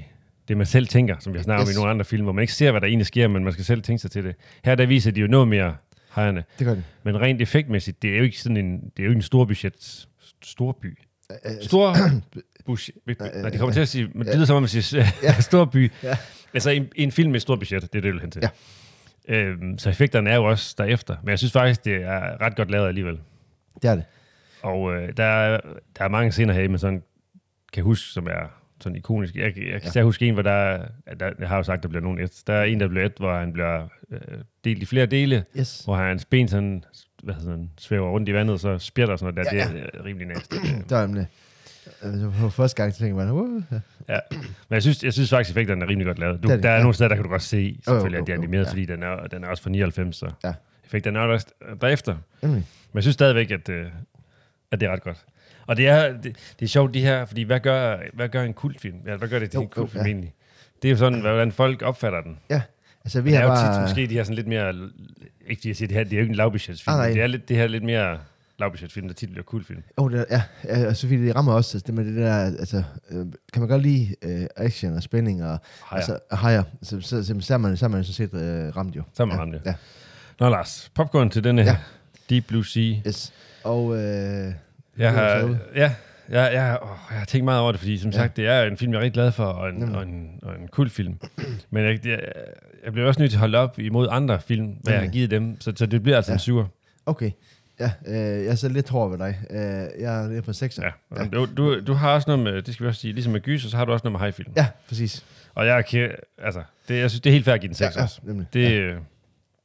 [0.48, 1.70] det man selv tænker, som vi har snakket yes.
[1.70, 3.54] om i nogle andre film, hvor man ikke ser, hvad der egentlig sker, men man
[3.54, 4.36] skal selv tænke sig til det.
[4.66, 5.76] Her der viser de jo noget mere
[6.16, 6.84] hejerne, Det gør det.
[7.04, 9.46] men rent effektmæssigt, det er jo ikke sådan en, det er jo ikke en stor
[9.46, 10.08] budget,
[10.44, 10.98] stor by.
[11.46, 11.96] Øh, Stor
[12.66, 12.96] budget.
[13.36, 15.04] Nej, de kommer til at sige, men det lyder som om, man siger
[15.40, 15.92] stor by.
[16.54, 18.42] Altså en, en film med et stort budget, det er det, jeg vil hen til.
[19.30, 19.36] Ja.
[19.36, 21.16] Øhm, så effekterne er jo også derefter.
[21.24, 23.20] Men jeg synes faktisk, det er ret godt lavet alligevel.
[23.82, 24.04] Det er det.
[24.64, 25.60] Og øh, der, er,
[25.98, 27.04] der er mange scener her, man sådan
[27.74, 28.48] kan huske, som er
[28.82, 29.36] sådan ikonisk.
[29.36, 30.04] Jeg, jeg, jeg kan ja.
[30.04, 30.52] huske en, hvor der,
[31.06, 32.44] er- der, jeg har jo sagt, der bliver nogen et.
[32.48, 34.20] Der er en, der bliver et, hvor han bliver øh,
[34.64, 35.82] delt i flere dele, Yes.
[35.86, 36.84] hvor hans ben sådan,
[37.24, 39.58] hvad hedder sådan, svæver rundt i vandet, og så spjætter og sådan noget der.
[39.58, 40.56] Ja, Det er rimelig næste.
[40.56, 41.28] Det var nemlig.
[42.02, 43.80] Altså, på første gang, tænker man, uh, ja.
[44.14, 44.20] Ja.
[44.32, 46.44] Men jeg synes, jeg synes faktisk, effekterne er rimelig godt lavet.
[46.44, 46.82] Du, Det er det, der er ja.
[46.82, 48.70] nogle steder, der kan du godt se, selvfølgelig, jo, at det er animeret, ja.
[48.72, 50.54] fordi den er, den er også fra 99, så Ja.
[50.86, 51.48] effekterne er også
[51.82, 52.16] derefter.
[52.42, 52.58] nemlig.
[52.92, 53.86] Men jeg synes stadigvæk, at, øh,
[54.72, 55.26] at det er ret godt.
[55.68, 56.24] Og det er, det,
[56.60, 58.98] det er sjovt, de her, fordi hvad gør, hvad gør en kultfilm?
[59.06, 60.08] Ja, hvad gør det til Jo, en jo, kultfilm ja.
[60.08, 60.34] egentlig?
[60.82, 62.38] Det er jo sådan, hvordan folk opfatter den.
[62.50, 62.62] Ja,
[63.06, 63.82] altså vi har er jo tit bare...
[63.82, 64.74] måske de her sådan lidt mere,
[65.48, 67.28] ikke fordi jeg siger, det her, det er jo ikke en lavbudgetsfilm, Ah, det er
[67.28, 68.20] lidt, det her lidt mere
[68.60, 69.84] lavbudgetsfilm, der tit bliver kultfilm.
[69.98, 72.84] Oh, det er, ja, og så fordi det rammer også det med det der, altså,
[73.12, 76.00] øh, kan man godt lide øh, action og spænding og Hajer.
[76.02, 78.78] altså, og hajer, så, så, så, så, er man, så er man så set øh,
[78.78, 79.04] ramt jo.
[79.14, 79.60] Så er man ja, ramt, ja.
[79.66, 79.74] ja.
[80.40, 81.72] Nå Lars, popcorn til denne her.
[81.72, 81.78] Ja.
[82.30, 83.02] Deep Blue Sea.
[83.08, 83.34] Yes.
[83.64, 84.54] Og øh,
[84.98, 85.94] Jeg har, ja,
[86.30, 88.18] jeg, jeg, åh, jeg har tænkt meget over det, fordi som Ja.
[88.18, 90.56] sagt, det er en film, jeg er rigtig glad for, og en, og en, og
[90.56, 91.20] en cool film.
[91.70, 92.20] Men jeg, jeg,
[92.86, 95.32] jeg bliver også nødt til at holde op imod andre film, hvad jeg har givet
[95.32, 96.36] dem, så, så det bliver altså Ja.
[96.36, 96.66] en syver.
[97.06, 97.32] okay,
[97.80, 99.40] ja, øh, jeg er så lidt hård ved dig.
[99.50, 100.80] Øh, jeg er på 6.
[100.80, 100.84] Ja.
[101.18, 101.26] ja.
[101.34, 103.70] Du, du, du har også noget med, det skal vi også sige, ligesom med gyser,
[103.70, 104.52] så har du også noget med high-film.
[104.56, 105.26] ja, præcis.
[105.56, 105.84] Og jeg,
[106.38, 108.48] altså, det, jeg synes, det er helt fair at give den 6 ja, ja, nemlig.
[108.54, 108.96] Det, ja, ja.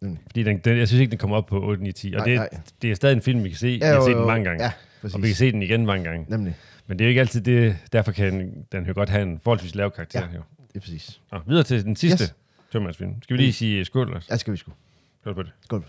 [0.00, 0.20] Nemlig.
[0.26, 2.06] fordi den, den, jeg synes ikke, den kommer op på 8, 9, 10.
[2.14, 2.48] Og Nej, det, nej.
[2.82, 3.66] det er stadig en film, vi kan se.
[3.66, 4.64] vi Ja, har jo, set den mange gange.
[4.64, 4.68] Ja,
[5.02, 5.36] og vi kan præcis.
[5.38, 6.26] se den igen mange gange.
[6.28, 6.56] Nemlig,
[6.86, 9.74] Men det er jo ikke altid det, derfor kan den jo godt have en forholdsvis
[9.74, 10.20] lav karakter.
[10.20, 10.26] Ja.
[10.36, 10.42] Jo.
[10.68, 11.20] det er præcis.
[11.32, 12.34] Nå, videre til den sidste Yes.
[12.72, 13.22] tømmermandsfilm.
[13.22, 14.28] Skal vi lige sige skål, Lars?
[14.30, 14.72] Ja, skal vi sgu.
[15.20, 15.52] Skål på det.
[15.64, 15.84] Skål.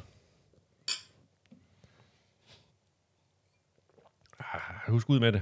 [4.40, 5.42] Ah, husk ud med det.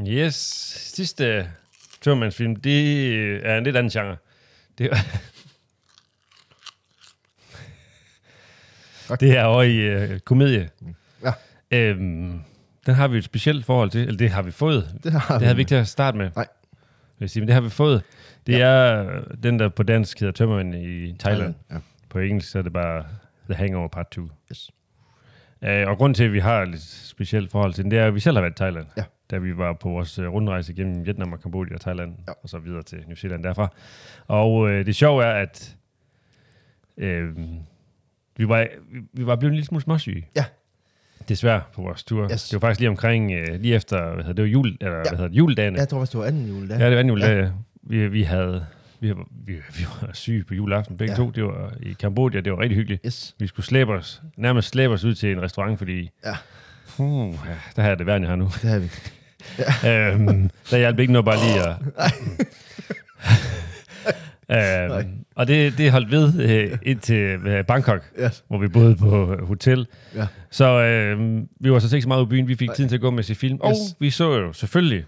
[0.00, 0.34] Yes,
[0.94, 1.50] sidste
[2.00, 4.16] tømmermandsfilm, det er en lidt anden genre.
[4.78, 4.90] Det,
[9.08, 9.20] Tak.
[9.20, 10.70] Det er over i øh, komedie.
[11.24, 11.32] Ja.
[11.70, 12.40] Øhm,
[12.86, 14.94] den har vi et specielt forhold til, eller det har vi fået.
[15.04, 16.30] Det har Det havde vi ikke til at starte med.
[16.36, 16.46] Nej.
[17.18, 18.02] Vil sige, men det har vi fået.
[18.46, 18.58] Det ja.
[18.58, 21.54] er øh, den, der på dansk hedder Tømmermænd i Thailand.
[21.70, 21.76] Ja.
[22.08, 23.04] På engelsk så er det bare
[23.44, 24.22] The Hangover Part 2.
[24.52, 24.70] Yes.
[25.62, 28.14] Uh, og grund til, at vi har et specielt forhold til den, det er, at
[28.14, 28.86] vi selv har været i Thailand.
[28.96, 29.04] Ja.
[29.30, 32.32] Da vi var på vores uh, rundrejse gennem Vietnam og Kambodja og Thailand, Ja.
[32.42, 33.72] og så videre til New Zealand derfra.
[34.26, 35.76] Og uh, det sjove er, at
[36.96, 37.04] uh,
[38.36, 40.28] vi, var, vi, vi var blevet en lille smule småsyge.
[40.36, 40.44] Ja.
[41.28, 42.32] Desværre på vores tur.
[42.32, 42.48] Yes.
[42.48, 45.02] Det var faktisk lige omkring, uh, lige efter, hvad hedder det, var jul, eller ja.
[45.02, 45.76] hvad hedder det, juledagen.
[45.76, 46.68] Jeg tror faktisk, det var anden jul.
[46.68, 47.42] Ja, det var anden juledag.
[47.42, 47.50] Ja.
[47.82, 48.66] Vi, vi havde...
[49.00, 51.16] Vi, vi, vi var syge på juleaften begge Ja.
[51.16, 51.30] to.
[51.30, 52.40] Det var i Kambodja.
[52.40, 53.02] Det var rigtig hyggeligt.
[53.06, 53.34] Yes.
[53.38, 56.10] Vi skulle slæbe os, nærmest slæbe os ud til en restaurant, fordi...
[56.24, 56.36] Ja.
[56.98, 58.44] Uh, ja der har jeg det værd, jeg har nu.
[58.44, 58.90] Det har vi.
[59.86, 61.76] Øhm, der hjalp ikke noget bare lige at...
[65.00, 68.44] øhm, og det, det holdt ved øh, indtil øh, Bangkok, Yes.
[68.48, 69.86] hvor vi boede på øh, hotel.
[70.14, 70.26] Ja.
[70.50, 72.48] Så øh, vi var så ikke så meget i byen.
[72.48, 73.58] Vi fik tiden til at gå med at se film.
[73.60, 73.96] Og Yes.
[74.00, 75.04] vi så jo selvfølgelig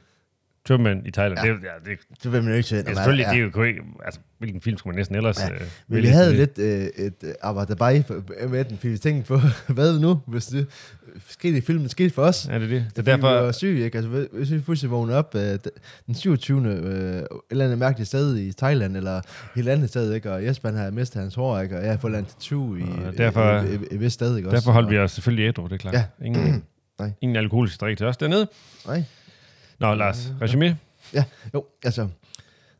[0.68, 1.46] Tømmermænd i Thailand.
[1.46, 1.52] Ja.
[1.52, 2.76] Det, ja, det, Det vil man jo ikke til.
[2.76, 3.30] Ja, selvfølgelig, ja.
[3.30, 6.06] det er jo ikke, altså, hvilken film skulle man næsten ellers Ja, øh, Men vi
[6.06, 8.04] havde lidt øh, et øh, arbejde
[8.48, 9.38] med den, fordi vi tænkte på,
[9.74, 10.66] hvad nu, hvis det
[11.28, 12.48] skete i filmen, skete for os.
[12.48, 12.86] Ja, det er det.
[12.96, 13.98] Det er derfor, Vi var syge, ikke?
[13.98, 15.58] Altså, hvis vi pludselig vågnede op øh,
[16.06, 16.68] den 27.
[16.68, 20.32] Øh, et eller andet mærkeligt sted i Thailand, eller et helt andet sted, ikke?
[20.32, 21.76] Og Jesper han havde mistet hans hår, ikke?
[21.76, 24.36] Og jeg har fået landet tattoo i, Og derfor- i, i, i, i, vist sted,
[24.36, 24.48] ikke?
[24.48, 24.56] Også.
[24.56, 25.94] derfor holdt vi os selvfølgelig ædru, det er klart.
[25.94, 26.04] Ja.
[26.24, 26.64] Ingen,
[26.98, 27.10] Nej.
[27.20, 28.48] ingen alkoholisk drik til os dernede.
[28.86, 29.02] Nej.
[29.78, 30.74] Nå, Lars, resumé?
[31.54, 32.08] Jo, altså,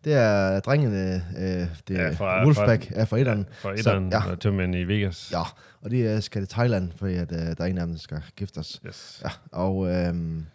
[0.05, 1.45] det er drengene, øh,
[1.89, 3.47] det Ja, er fra- Wolfpack, er fra etteren.
[3.63, 4.31] Så, etteren ja.
[4.31, 5.31] og Tømmermænd i Vegas.
[5.33, 5.43] Ja,
[5.83, 8.01] og de øh, skal til Thailand, fordi at, øh, der er en af dem, der
[8.01, 8.81] skal giftes.
[8.87, 9.21] Yes.
[9.25, 9.89] Ja, og...
[9.95, 10.47] Øhm,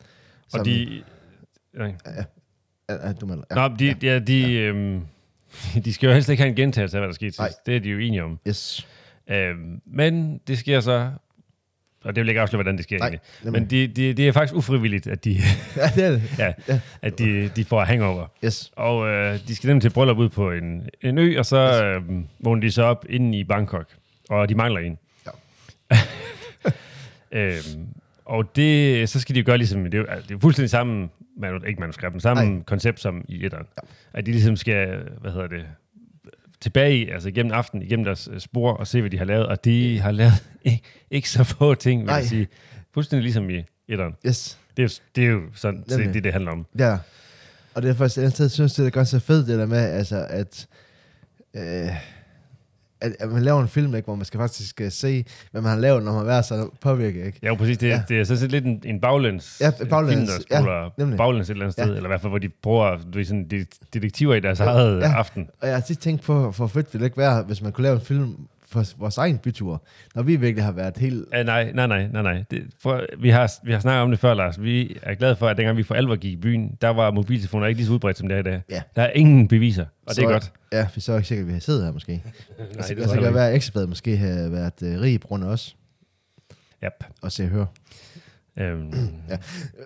[0.45, 1.03] Og som- de...
[1.77, 1.85] Ja.
[2.89, 5.01] Ja, ja, du mener, Nå, de, ja, de, øhm,
[5.85, 7.47] de skal jo helst ikke have en gentagelse af, hvad der skete Nej.
[7.49, 7.65] sidst.
[7.65, 8.39] Det er de jo enige om.
[8.47, 8.87] Yes.
[9.29, 11.11] Øhm, men det sker så...
[12.03, 13.21] Og det vil ikke afsløre, hvordan det sker Nej, egentlig.
[13.43, 13.61] nemlig.
[13.61, 15.31] Men det de, det er faktisk ufrivilligt, at de,
[15.75, 16.21] Ja, det er det.
[16.39, 16.79] ja, Ja.
[17.01, 18.27] at de, de får hangover.
[18.45, 18.71] Yes.
[18.75, 22.01] Og øh, de skal nemlig til bryllup ud på en, en ø, og så øh,
[22.39, 23.85] vågner de så op inde i Bangkok.
[24.29, 24.97] Og de mangler en.
[25.91, 25.97] Ja.
[27.31, 27.87] øhm,
[28.25, 31.59] og det, så skal de jo gøre ligesom, det er, det er fuldstændig samme, manu,
[31.67, 32.63] ikke manuskript, men samme Nej.
[32.63, 33.65] koncept som i etteren.
[33.83, 33.87] Ja.
[34.19, 35.65] At de ligesom skal, hvad hedder det,
[36.63, 39.45] tilbage, altså igennem aftenen, igennem deres øh, spor, og se, hvad de har lavet.
[39.47, 42.15] Og de har lavet ikke, ikke så få ting, vil Nej.
[42.15, 42.47] jeg sige.
[42.93, 44.13] Fuldstændig ligesom i etteren.
[44.27, 44.59] Yes.
[44.77, 46.13] Det er, jo- det er jo sådan, det, Nemlig.
[46.13, 46.65] det, det handler om.
[46.79, 46.97] Ja.
[47.75, 50.25] Og det er faktisk, jeg synes, det er godt så fedt, det der med, altså,
[50.29, 50.67] at,
[51.55, 51.89] øh,
[53.03, 55.71] at, at man laver en film, ikke, hvor man skal faktisk uh, se, hvad man
[55.71, 57.39] har lavet, når man har været så påvirket, ikke?
[57.43, 57.77] Ja, jo, præcis.
[57.77, 57.93] Det, ja.
[57.95, 58.03] Ja.
[58.07, 61.17] det er så set lidt en, en baglæns, Ja, baglæns, film, der ja, spoler nemlig.
[61.17, 61.91] baglæns et eller andet sted, Ja.
[61.91, 64.99] eller i hvert fald, hvor de bruger du ved, sådan, de, detektiver i deres eget
[64.99, 65.13] Ja.
[65.13, 65.47] aften.
[65.61, 67.83] Og jeg har tit tænkt på, hvor fedt ville det ikke være, hvis man kunne
[67.83, 68.35] lave en film
[68.73, 69.83] for vores egen bytur,
[70.15, 71.15] når vi virkelig har været helt...
[71.15, 72.43] Uh, nej, nej, nej, nej, nej.
[72.51, 74.61] Det, for, vi, har, vi har snakket om det før, Lars.
[74.61, 77.67] Vi er glade for, at dengang vi for alvor gik i byen, der var mobiltelefoner
[77.67, 78.61] ikke lige så udbredt, som det er i dag.
[78.69, 78.81] Ja.
[78.95, 80.51] Der er ingen beviser, og så, det er godt.
[80.71, 82.11] Ja, for så er ikke sikkert, at vi har siddet her måske.
[82.23, 82.23] Nej,
[82.57, 85.27] Nej, det altså, det jeg kan være, at Ekstrabladet måske har været uh, rig på
[85.27, 85.75] grund af os,
[86.83, 87.03] Yep.
[87.21, 87.67] og se og høre.
[88.59, 88.93] Øhm,
[89.29, 89.37] Ja.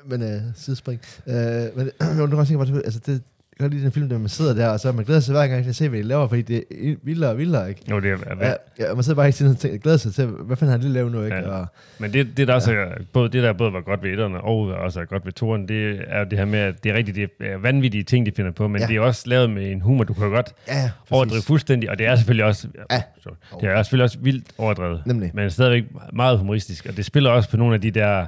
[0.05, 0.99] Men uh, sidespring.
[1.27, 3.21] Uh, men jo, du kan også tænke på, altså det,
[3.59, 5.33] jeg kan godt lide den film, der man sidder der, og så man glæder sig
[5.35, 7.81] hver gang til at se, hvad de laver, fordi det er vildere og vildere, ikke?
[7.89, 10.25] jo, det er, Ja, ja, og man sidder bare ikke og tænker, glæder sig til,
[10.25, 11.35] hvad fanden har de lavet nu, ikke?
[11.37, 11.47] Ja.
[11.49, 11.65] Og,
[11.99, 14.59] Men det, det der også er, både, det der både var godt ved etterne, og
[14.59, 17.15] også er godt ved toren, det er jo det her med, at det er rigtigt,
[17.39, 18.87] det er vanvittige ting, de finder på, men Ja.
[18.87, 21.97] det er også lavet med en humor, du kan godt ja, ja, overdrive fuldstændig, og
[21.99, 23.01] det er selvfølgelig også, Ja.
[23.23, 25.31] sorry, det er selvfølgelig også vildt overdrevet, Nemlig.
[25.33, 28.25] men stadigvæk meget humoristisk, og det spiller også på nogle af de der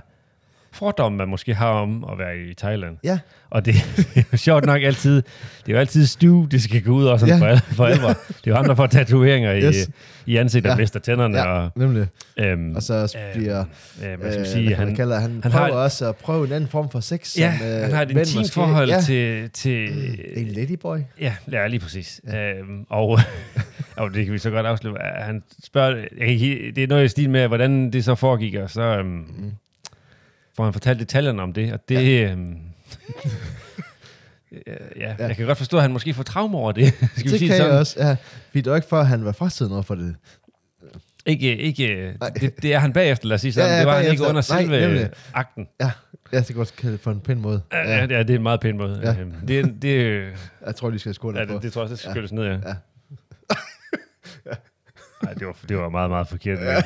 [0.72, 2.98] fordomme, man måske har om at være i Thailand.
[3.04, 6.62] Ja, Og det, det er jo sjovt nok altid, det er jo altid Stu, det
[6.62, 7.54] skal gå ud over sådan Ja.
[7.54, 8.08] for, for alvor.
[8.28, 9.90] Det er jo ham, der får tatoveringer i, Yes.
[10.26, 10.82] i ansigtet og Ja.
[10.82, 11.38] mister tænderne.
[11.38, 12.08] ja, Og, nemlig.
[12.38, 13.60] øhm, Og så bliver...
[13.60, 15.80] øh, hvad skal øh, man sige, hvad han, han, kalder, han, han han har- prøver
[15.84, 17.38] også at prøve en anden form for sex.
[17.38, 19.02] ja, som, øh, han har et intimt forhold ja.
[19.02, 19.50] til...
[19.50, 19.90] til
[20.36, 20.98] En ladyboy.
[21.22, 22.22] Ja, ja, lige præcis.
[22.28, 22.54] Ja.
[22.54, 23.20] Øhm, og,
[23.98, 24.96] og det kan vi så godt afsløre.
[25.22, 26.40] Han spørger, jeg kan
[26.76, 29.52] det er noget i stil med, hvordan det så foregik, og så øhm, Mm.
[30.60, 31.96] Får han fortalt detaljerne om det, og det...
[32.22, 32.32] Ja.
[32.32, 32.58] Øhm,
[34.52, 34.58] ja,
[35.00, 35.28] ja, Ja.
[35.28, 36.88] jeg kan godt forstå, at han måske får traume over det.
[36.94, 38.16] Skal vi Det sige kan det jeg også, ja.
[38.54, 40.16] Det var ikke for, at han var frastiden over for det.
[41.26, 42.30] Ikke, ikke, Nej.
[42.30, 43.68] det, det er han bagefter, lad os sige sådan.
[43.70, 45.10] Ja, ja, det var han ikke under Nej, selve nemlig.
[45.34, 45.68] akten.
[45.82, 45.92] Ja,
[46.32, 47.62] jeg skal godt kalde det på en pæn måde.
[47.74, 48.00] Ja, ja.
[48.10, 49.00] ja, det er en meget pæn måde.
[49.04, 49.22] Ja.
[49.22, 50.24] Øhm, Det, det,
[50.66, 52.14] Jeg tror, de skal skåle ja, det, det tror jeg det skal Ja.
[52.14, 52.52] skyldes ned, ja.
[52.52, 52.74] Ja.
[55.24, 56.60] Nej, det var, det var meget, meget forkert.
[56.60, 56.82] Ja.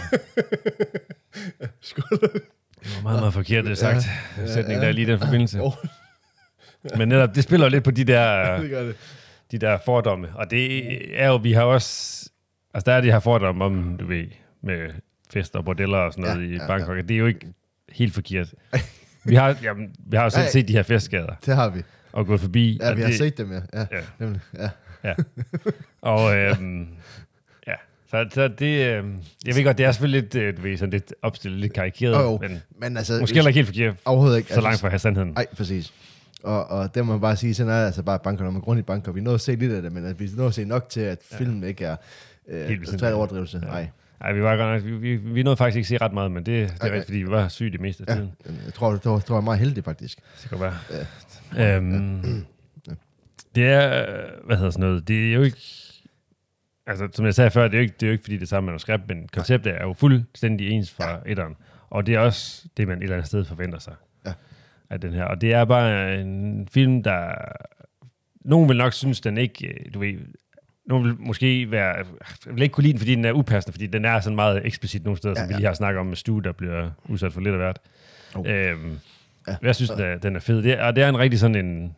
[1.82, 2.42] Skål.
[2.84, 4.06] Det var meget, meget forkert, det sagt.
[4.38, 4.48] Ja.
[4.48, 4.82] Sætning, Ja.
[4.82, 5.58] der er lige den forbindelse.
[5.58, 5.72] Jo.
[6.98, 8.96] Men netop, det spiller jo lidt på de der, det det.
[9.52, 10.28] de der fordomme.
[10.36, 12.20] Og det er jo, vi har også...
[12.74, 14.26] Altså, der er de her fordomme om, du ved,
[14.64, 14.90] med
[15.34, 16.98] fester og bordeller og sådan noget Ja, ja, i ja, Bangkok.
[16.98, 17.48] Det er jo ikke
[17.92, 18.54] helt forkert.
[19.26, 20.50] Vi har, jamen, vi har jo selv Nej.
[20.52, 21.82] set de her festskader Det har vi.
[22.12, 22.78] og gået forbi.
[22.82, 23.60] Ja, vi har det, set dem, ja.
[23.74, 24.02] Ja, Ja.
[24.20, 24.42] nemlig.
[24.60, 24.70] Ja.
[25.04, 25.14] Ja.
[26.02, 26.88] Og øhm, ja,
[28.14, 31.14] så, så det, øhm, jeg ved godt, det er selvfølgelig lidt, øh, ved, sådan lidt
[31.22, 32.38] opstillet, lidt karikeret, jo.
[32.42, 33.20] men Men altså...
[33.20, 34.54] måske heller ikke helt forkert, Overhovedet ikke.
[34.54, 35.30] så langt fra at have sandheden.
[35.30, 35.94] Nej, præcis.
[36.44, 38.62] Og, og det må man bare sige, sådan er det altså bare banker, når man
[38.62, 39.12] grund i banker.
[39.12, 41.00] Vi nåede at se lidt af det, men at vi nåede at se nok til,
[41.02, 41.96] at filmen ikke er
[42.50, 43.60] øh, Helt total overdrivelse.
[43.64, 43.68] Ja.
[43.68, 43.88] Nej.
[44.22, 46.46] Nej, vi var godt nok, vi, vi, vi nåede faktisk ikke se ret meget, men
[46.46, 48.32] det, det er rigtigt, fordi vi var syge det meste af Ja, tiden.
[48.66, 50.20] jeg tror, det var, det var meget heldig, faktisk.
[50.42, 50.74] Det kan være.
[51.76, 52.46] Øhm,
[53.56, 55.58] det er, øh, hvad hedder sådan noget, det er jo ikke,
[56.88, 58.42] altså som jeg sagde før, det er jo ikke, det er jo ikke fordi det
[58.42, 61.18] er samme manuskript, men konceptet er jo fuldstændig ens fra ja.
[61.32, 61.56] etteren.
[61.90, 63.94] Og det er også det, man et eller andet sted forventer sig
[64.26, 64.34] Ja.
[64.90, 65.24] af den her.
[65.24, 67.36] Og det er bare en film, der...
[68.46, 70.14] Nogen vil nok synes, den ikke, øh, du ved,
[70.86, 72.06] nogen vil måske være, jeg
[72.56, 75.04] vil ikke kunne lide den, fordi den er upassende, fordi den er sådan meget eksplicit
[75.04, 75.58] nogle steder, ja, Ja, som vi ja.
[75.58, 77.80] lige har snakket om med Stu, der bliver udsat for lidt af hvert.
[78.36, 78.46] Oh.
[78.50, 79.00] Øhm,
[79.48, 79.56] Ja.
[79.62, 80.64] jeg synes, den er, den er fed.
[80.64, 81.96] Det er, og det er en rigtig sådan en...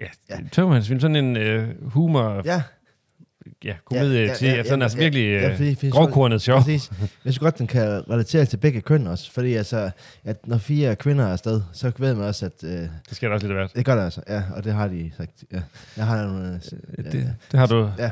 [0.00, 0.34] Ja, Ja.
[0.36, 0.40] ja.
[0.52, 2.62] tømmermandsfilm, sådan en øh, humor, ja,
[3.64, 5.56] Ja, komedie ja, ja, ja, til, ja, ja, sådan ja, altså ja, virkelig ja, øh,
[5.56, 6.58] fordi- fordi- grovkornet sjov.
[6.58, 6.90] præcis.
[7.00, 9.90] Jeg synes godt, den kan relatere til begge køn også, fordi altså,
[10.24, 13.34] at når fire kvinder er afsted, så ved man også, at øh, Det skal der
[13.34, 13.76] også lidt af hvert.
[13.76, 14.20] det gør det altså.
[14.28, 15.30] Ja, og det har de sagt.
[15.52, 15.60] Ja.
[15.96, 16.60] Jeg har nogle...
[16.98, 17.90] Øh, Det, det har du...
[17.98, 18.10] Ja.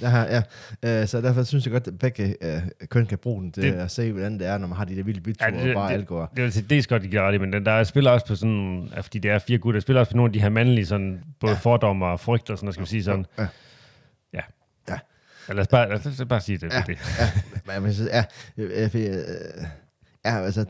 [0.00, 0.42] Jeg har,
[0.82, 1.00] ja.
[1.02, 3.72] Øh, så derfor synes jeg godt, at begge øh, køn kan bruge den til Det-
[3.72, 5.82] at se, hvordan det er, når man har de der vilde byture Ja, det- og
[5.82, 6.32] bare det- går.
[6.36, 8.88] Det er til dels godt, de gør det, men den, der spiller også på sådan,
[9.02, 11.52] fordi det er fire gutter, spiller også på nogle af de her mandlige, sådan, både
[11.52, 11.58] Ja.
[11.58, 13.26] fordomme og frygt og sådan skal vi sige sådan.
[13.38, 13.46] Ja.
[15.48, 15.52] Ja.
[15.52, 16.72] ja lad, os bare, lad os bare sige det.
[16.72, 16.76] Ja.
[16.76, 16.82] Ja.
[16.86, 17.82] det.
[17.82, 18.24] Men ja,
[18.58, 19.12] øh, øh,
[20.24, 20.60] ja, altså,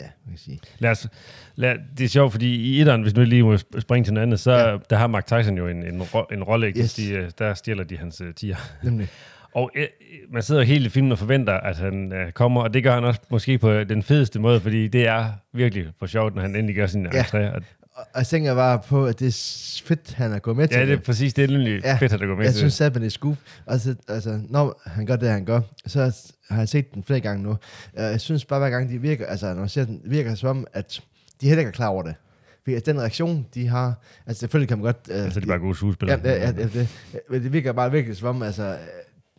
[0.00, 0.60] ja, kan jeg sige.
[0.78, 1.08] Lad os,
[1.56, 4.26] lad, det er sjovt, fordi i etteren, hvis nu lige må sp- springe til noget
[4.26, 4.70] andet, så Ja.
[4.70, 4.76] ja.
[4.90, 6.66] der har Mark Tyson jo en, en, ro, en rolle?
[6.76, 6.94] Yes.
[6.94, 8.56] De, øh, der stjæler de hans uh, tiger.
[8.82, 9.08] Nemlig.
[9.54, 9.86] Og øh,
[10.32, 13.20] man sidder hele filmen og forventer, at han øh, kommer, og det gør han også
[13.30, 16.86] måske på den fedeste måde, fordi det er virkelig for sjovt, når han endelig gør
[16.86, 17.22] sin Ja.
[17.22, 17.38] entré.
[17.38, 17.62] Og,
[18.00, 20.86] Og jeg tænker bare på, at det er fedt, han er gået med til ja,
[20.86, 22.58] det er præcis, det er nemlig Ja, fedt, at det går med Jeg til.
[22.58, 23.36] synes at det er scoop.
[23.66, 26.12] Altså, altså, når han gør det, han gør, så
[26.50, 27.56] har jeg set den flere gange nu.
[27.96, 30.66] Jeg synes bare, hver gang de virker, altså, når jeg ser den, virker som om,
[30.72, 31.00] at
[31.40, 32.14] de heller ikke er klar over det.
[32.62, 33.94] Fordi at den reaktion, de har,
[34.26, 34.96] altså selvfølgelig kan man godt...
[35.10, 36.20] Uh, Altså, det er bare gode skuespillere.
[36.24, 36.88] Ja, ja, ja, det,
[37.30, 38.62] men det virker bare virkelig som om, altså...
[38.62, 38.76] øh,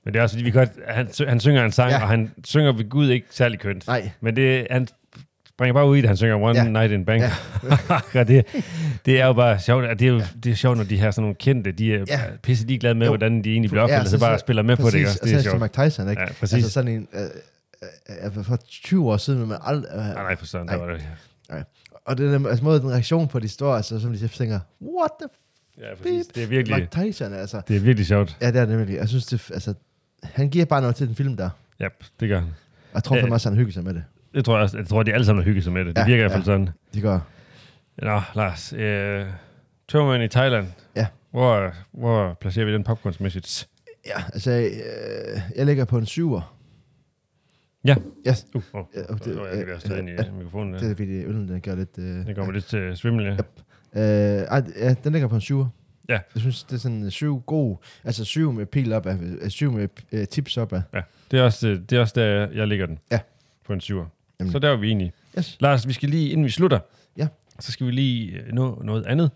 [0.06, 2.02] Men det er også fordi, vi godt, han, han synger en sang, ja.
[2.02, 3.88] og han synger ved Gud ikke særlig kønt.
[3.88, 4.88] Nej, Men det, han
[5.56, 6.68] springer bare ud i det, han synger One Ja.
[6.68, 7.30] Night in Bangkok.
[8.14, 8.24] Ja.
[8.34, 8.46] det,
[9.06, 11.12] det er jo bare sjovt, og det er jo det er sjovt, når de her
[11.12, 12.20] sådan nogle kendte, de er Ja.
[12.44, 13.12] pisse ligeglade med, Jo.
[13.12, 15.20] hvordan de egentlig bliver opfyldt, ja, så, så bare spiller med på det, også?
[15.22, 15.62] Og Det er så er sjovt.
[15.62, 16.22] Mike Tyson, ikke?
[16.22, 16.54] Ja, præcis.
[16.54, 17.08] Altså sådan en...
[17.14, 17.22] Øh,
[18.26, 19.90] øh, øh, for 20 år siden, men aldrig...
[19.94, 20.76] Øh, Nej, nej, for sådan, Nej.
[20.76, 21.66] der var det.
[22.06, 25.12] og det er altså måde, den reaktion på de står, altså, som de tænker, what
[25.22, 25.28] the
[25.80, 26.28] Ja, præcis.
[26.28, 27.62] Det er virkelig, Mike Tyson, altså.
[27.68, 28.38] det er virkelig sjovt.
[28.42, 28.96] Ja, det er det nemlig.
[28.96, 29.74] Jeg synes, det, altså,
[30.24, 31.50] han giver bare noget til den film der.
[31.80, 31.88] Ja,
[32.20, 32.48] det gør han.
[32.48, 34.04] Og jeg tror fandme også, han hygger sig med det.
[34.34, 34.78] Det tror jeg også.
[34.78, 35.96] Jeg tror, de alle sammen har hygget sig med det.
[35.96, 36.46] Det Ja, virker i hvert fald ja.
[36.46, 36.70] sådan.
[36.94, 37.20] De gør.
[38.02, 38.74] Nå, Lars.
[38.74, 39.26] Øh,
[39.88, 40.68] Tømmermænd i Thailand.
[40.96, 41.08] Ja.
[41.32, 43.68] Hvor, hvor placerer vi den popcornsmæssigt?
[44.06, 46.58] Ja, altså, øh, jeg ligger på en syver.
[47.86, 47.96] Ja.
[48.28, 48.46] Yes.
[48.56, 50.74] Uh, oh, og det, det- det, jeg være ind i ja, mikrofonen.
[50.74, 50.88] Det Ja.
[50.88, 51.98] er fordi, øllen den gør lidt...
[51.98, 53.32] Øh, Det kommer lidt til svimmel, ja.
[54.02, 55.68] øh, ej, ja, den ligger på en syver.
[56.10, 56.14] Ja.
[56.36, 57.78] Jeg synes, det er sådan syv god...
[58.04, 59.18] Altså syv med pil op af...
[59.48, 60.82] Syv med øh, tips op af.
[60.94, 61.02] ja.
[61.32, 63.00] Det, er også, det er også der, jeg ligger den.
[63.12, 63.20] Ja.
[63.66, 64.06] På en syver.
[64.42, 64.52] Jamen.
[64.52, 65.12] Så der er vi enige.
[65.38, 65.58] Yes.
[65.60, 66.80] Lars, vi skal lige, inden vi slutter,
[67.18, 67.28] Ja.
[67.60, 69.32] så skal vi lige øh, nå noget andet.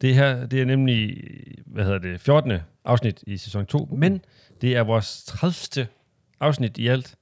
[0.00, 1.24] Det her, det er nemlig,
[1.66, 2.52] hvad hedder det, 14.
[2.84, 3.98] afsnit i sæson 2, Uh.
[3.98, 4.20] men
[4.60, 5.86] det er vores 30.
[6.40, 7.14] afsnit i alt.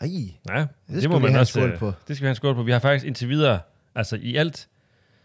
[0.00, 0.08] Ej,
[0.48, 1.92] Ja, det, det må man også, øh, på.
[2.08, 2.62] det skal vi have en skål på.
[2.62, 3.60] Vi har faktisk indtil videre,
[3.94, 4.68] altså i alt,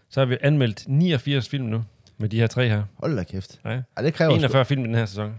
[0.09, 1.83] så har vi anmeldt 89 film nu,
[2.17, 2.83] med de her tre her.
[2.93, 3.59] hold da kæft.
[3.65, 3.69] Ja.
[3.69, 4.37] Ej, det kræver sgu.
[4.37, 5.35] 41 film i den her sæson.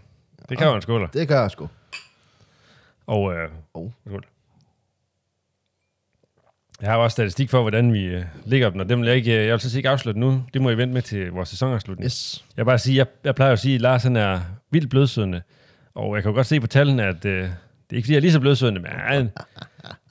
[0.48, 1.07] Det kræver en skåler.
[1.07, 1.68] Det gør jeg sgu.
[3.07, 3.90] Og øh, Oh.
[4.07, 4.24] skål.
[6.83, 9.38] Jeg har også statistik for, hvordan vi øh, ligger dem, og dem vil jeg ikke,
[9.40, 10.43] øh, jeg vil så ikke afslutte nu.
[10.55, 12.07] Det må I vente med til vores sæsonafslutning.
[12.07, 12.45] Yes.
[12.57, 14.40] Jeg vil bare sige, jeg, jeg plejer at sige, at Lars han er
[14.71, 15.43] vildt blødsødende.
[15.95, 17.49] Og jeg kan jo godt se på tallene, at øh, det
[17.90, 18.90] er ikke fordi, jeg er lige så blødsødende, men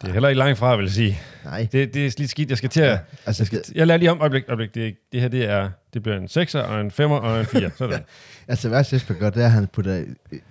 [0.02, 1.20] det er heller ikke langt fra, vil jeg sige.
[1.46, 1.68] Nej.
[1.72, 2.50] Det, det er lidt skidt.
[2.50, 2.90] Jeg skal til at...
[2.90, 4.22] Ja, altså, Jeg, skal, jeg lader lige om.
[4.22, 4.76] Øjeblik, øjeblik.
[4.76, 5.70] Det, det her, det er...
[5.94, 7.70] Det bliver en 6'er og en 5'er og en 4.
[7.78, 8.04] Sådan.
[8.48, 10.04] altså, hvad Jesper gør, det er, at han putter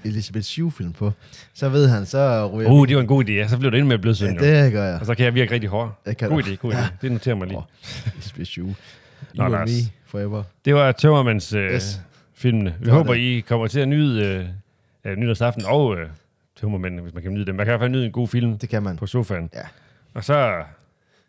[0.04, 1.12] Elisabeth Shue-film på.
[1.54, 3.48] Så ved han, så ryger Uh, det var en god idé.
[3.48, 4.40] Så blev det endnu mere ja, blødsødende.
[4.64, 5.00] det gør jeg.
[5.00, 6.00] Og så kan jeg virke rigtig hård.
[6.04, 6.82] God idé, god idé.
[7.02, 7.58] Det noterer mig lige.
[7.58, 7.62] Åh,
[8.14, 8.74] Elisabeth Shue.
[9.34, 9.68] Nå, Lars.
[9.70, 9.74] me
[10.06, 10.42] forever.
[10.64, 12.00] Det var Tømmermans øh, Yes.
[12.34, 12.74] filmene.
[12.80, 13.20] Vi håber, det.
[13.20, 16.08] I kommer til at nyde øh, øh, nytårsaften og øh,
[16.60, 17.54] Tømmermændene, hvis man kan nyde dem.
[17.54, 18.96] Man kan i hvert fald nyde en god film Det kan man.
[18.96, 19.50] på sofaen.
[19.54, 19.60] Ja.
[20.14, 20.62] Og så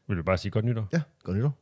[0.07, 0.87] vil du bare sige godt nytår.
[0.93, 1.53] Ja, godt nytår.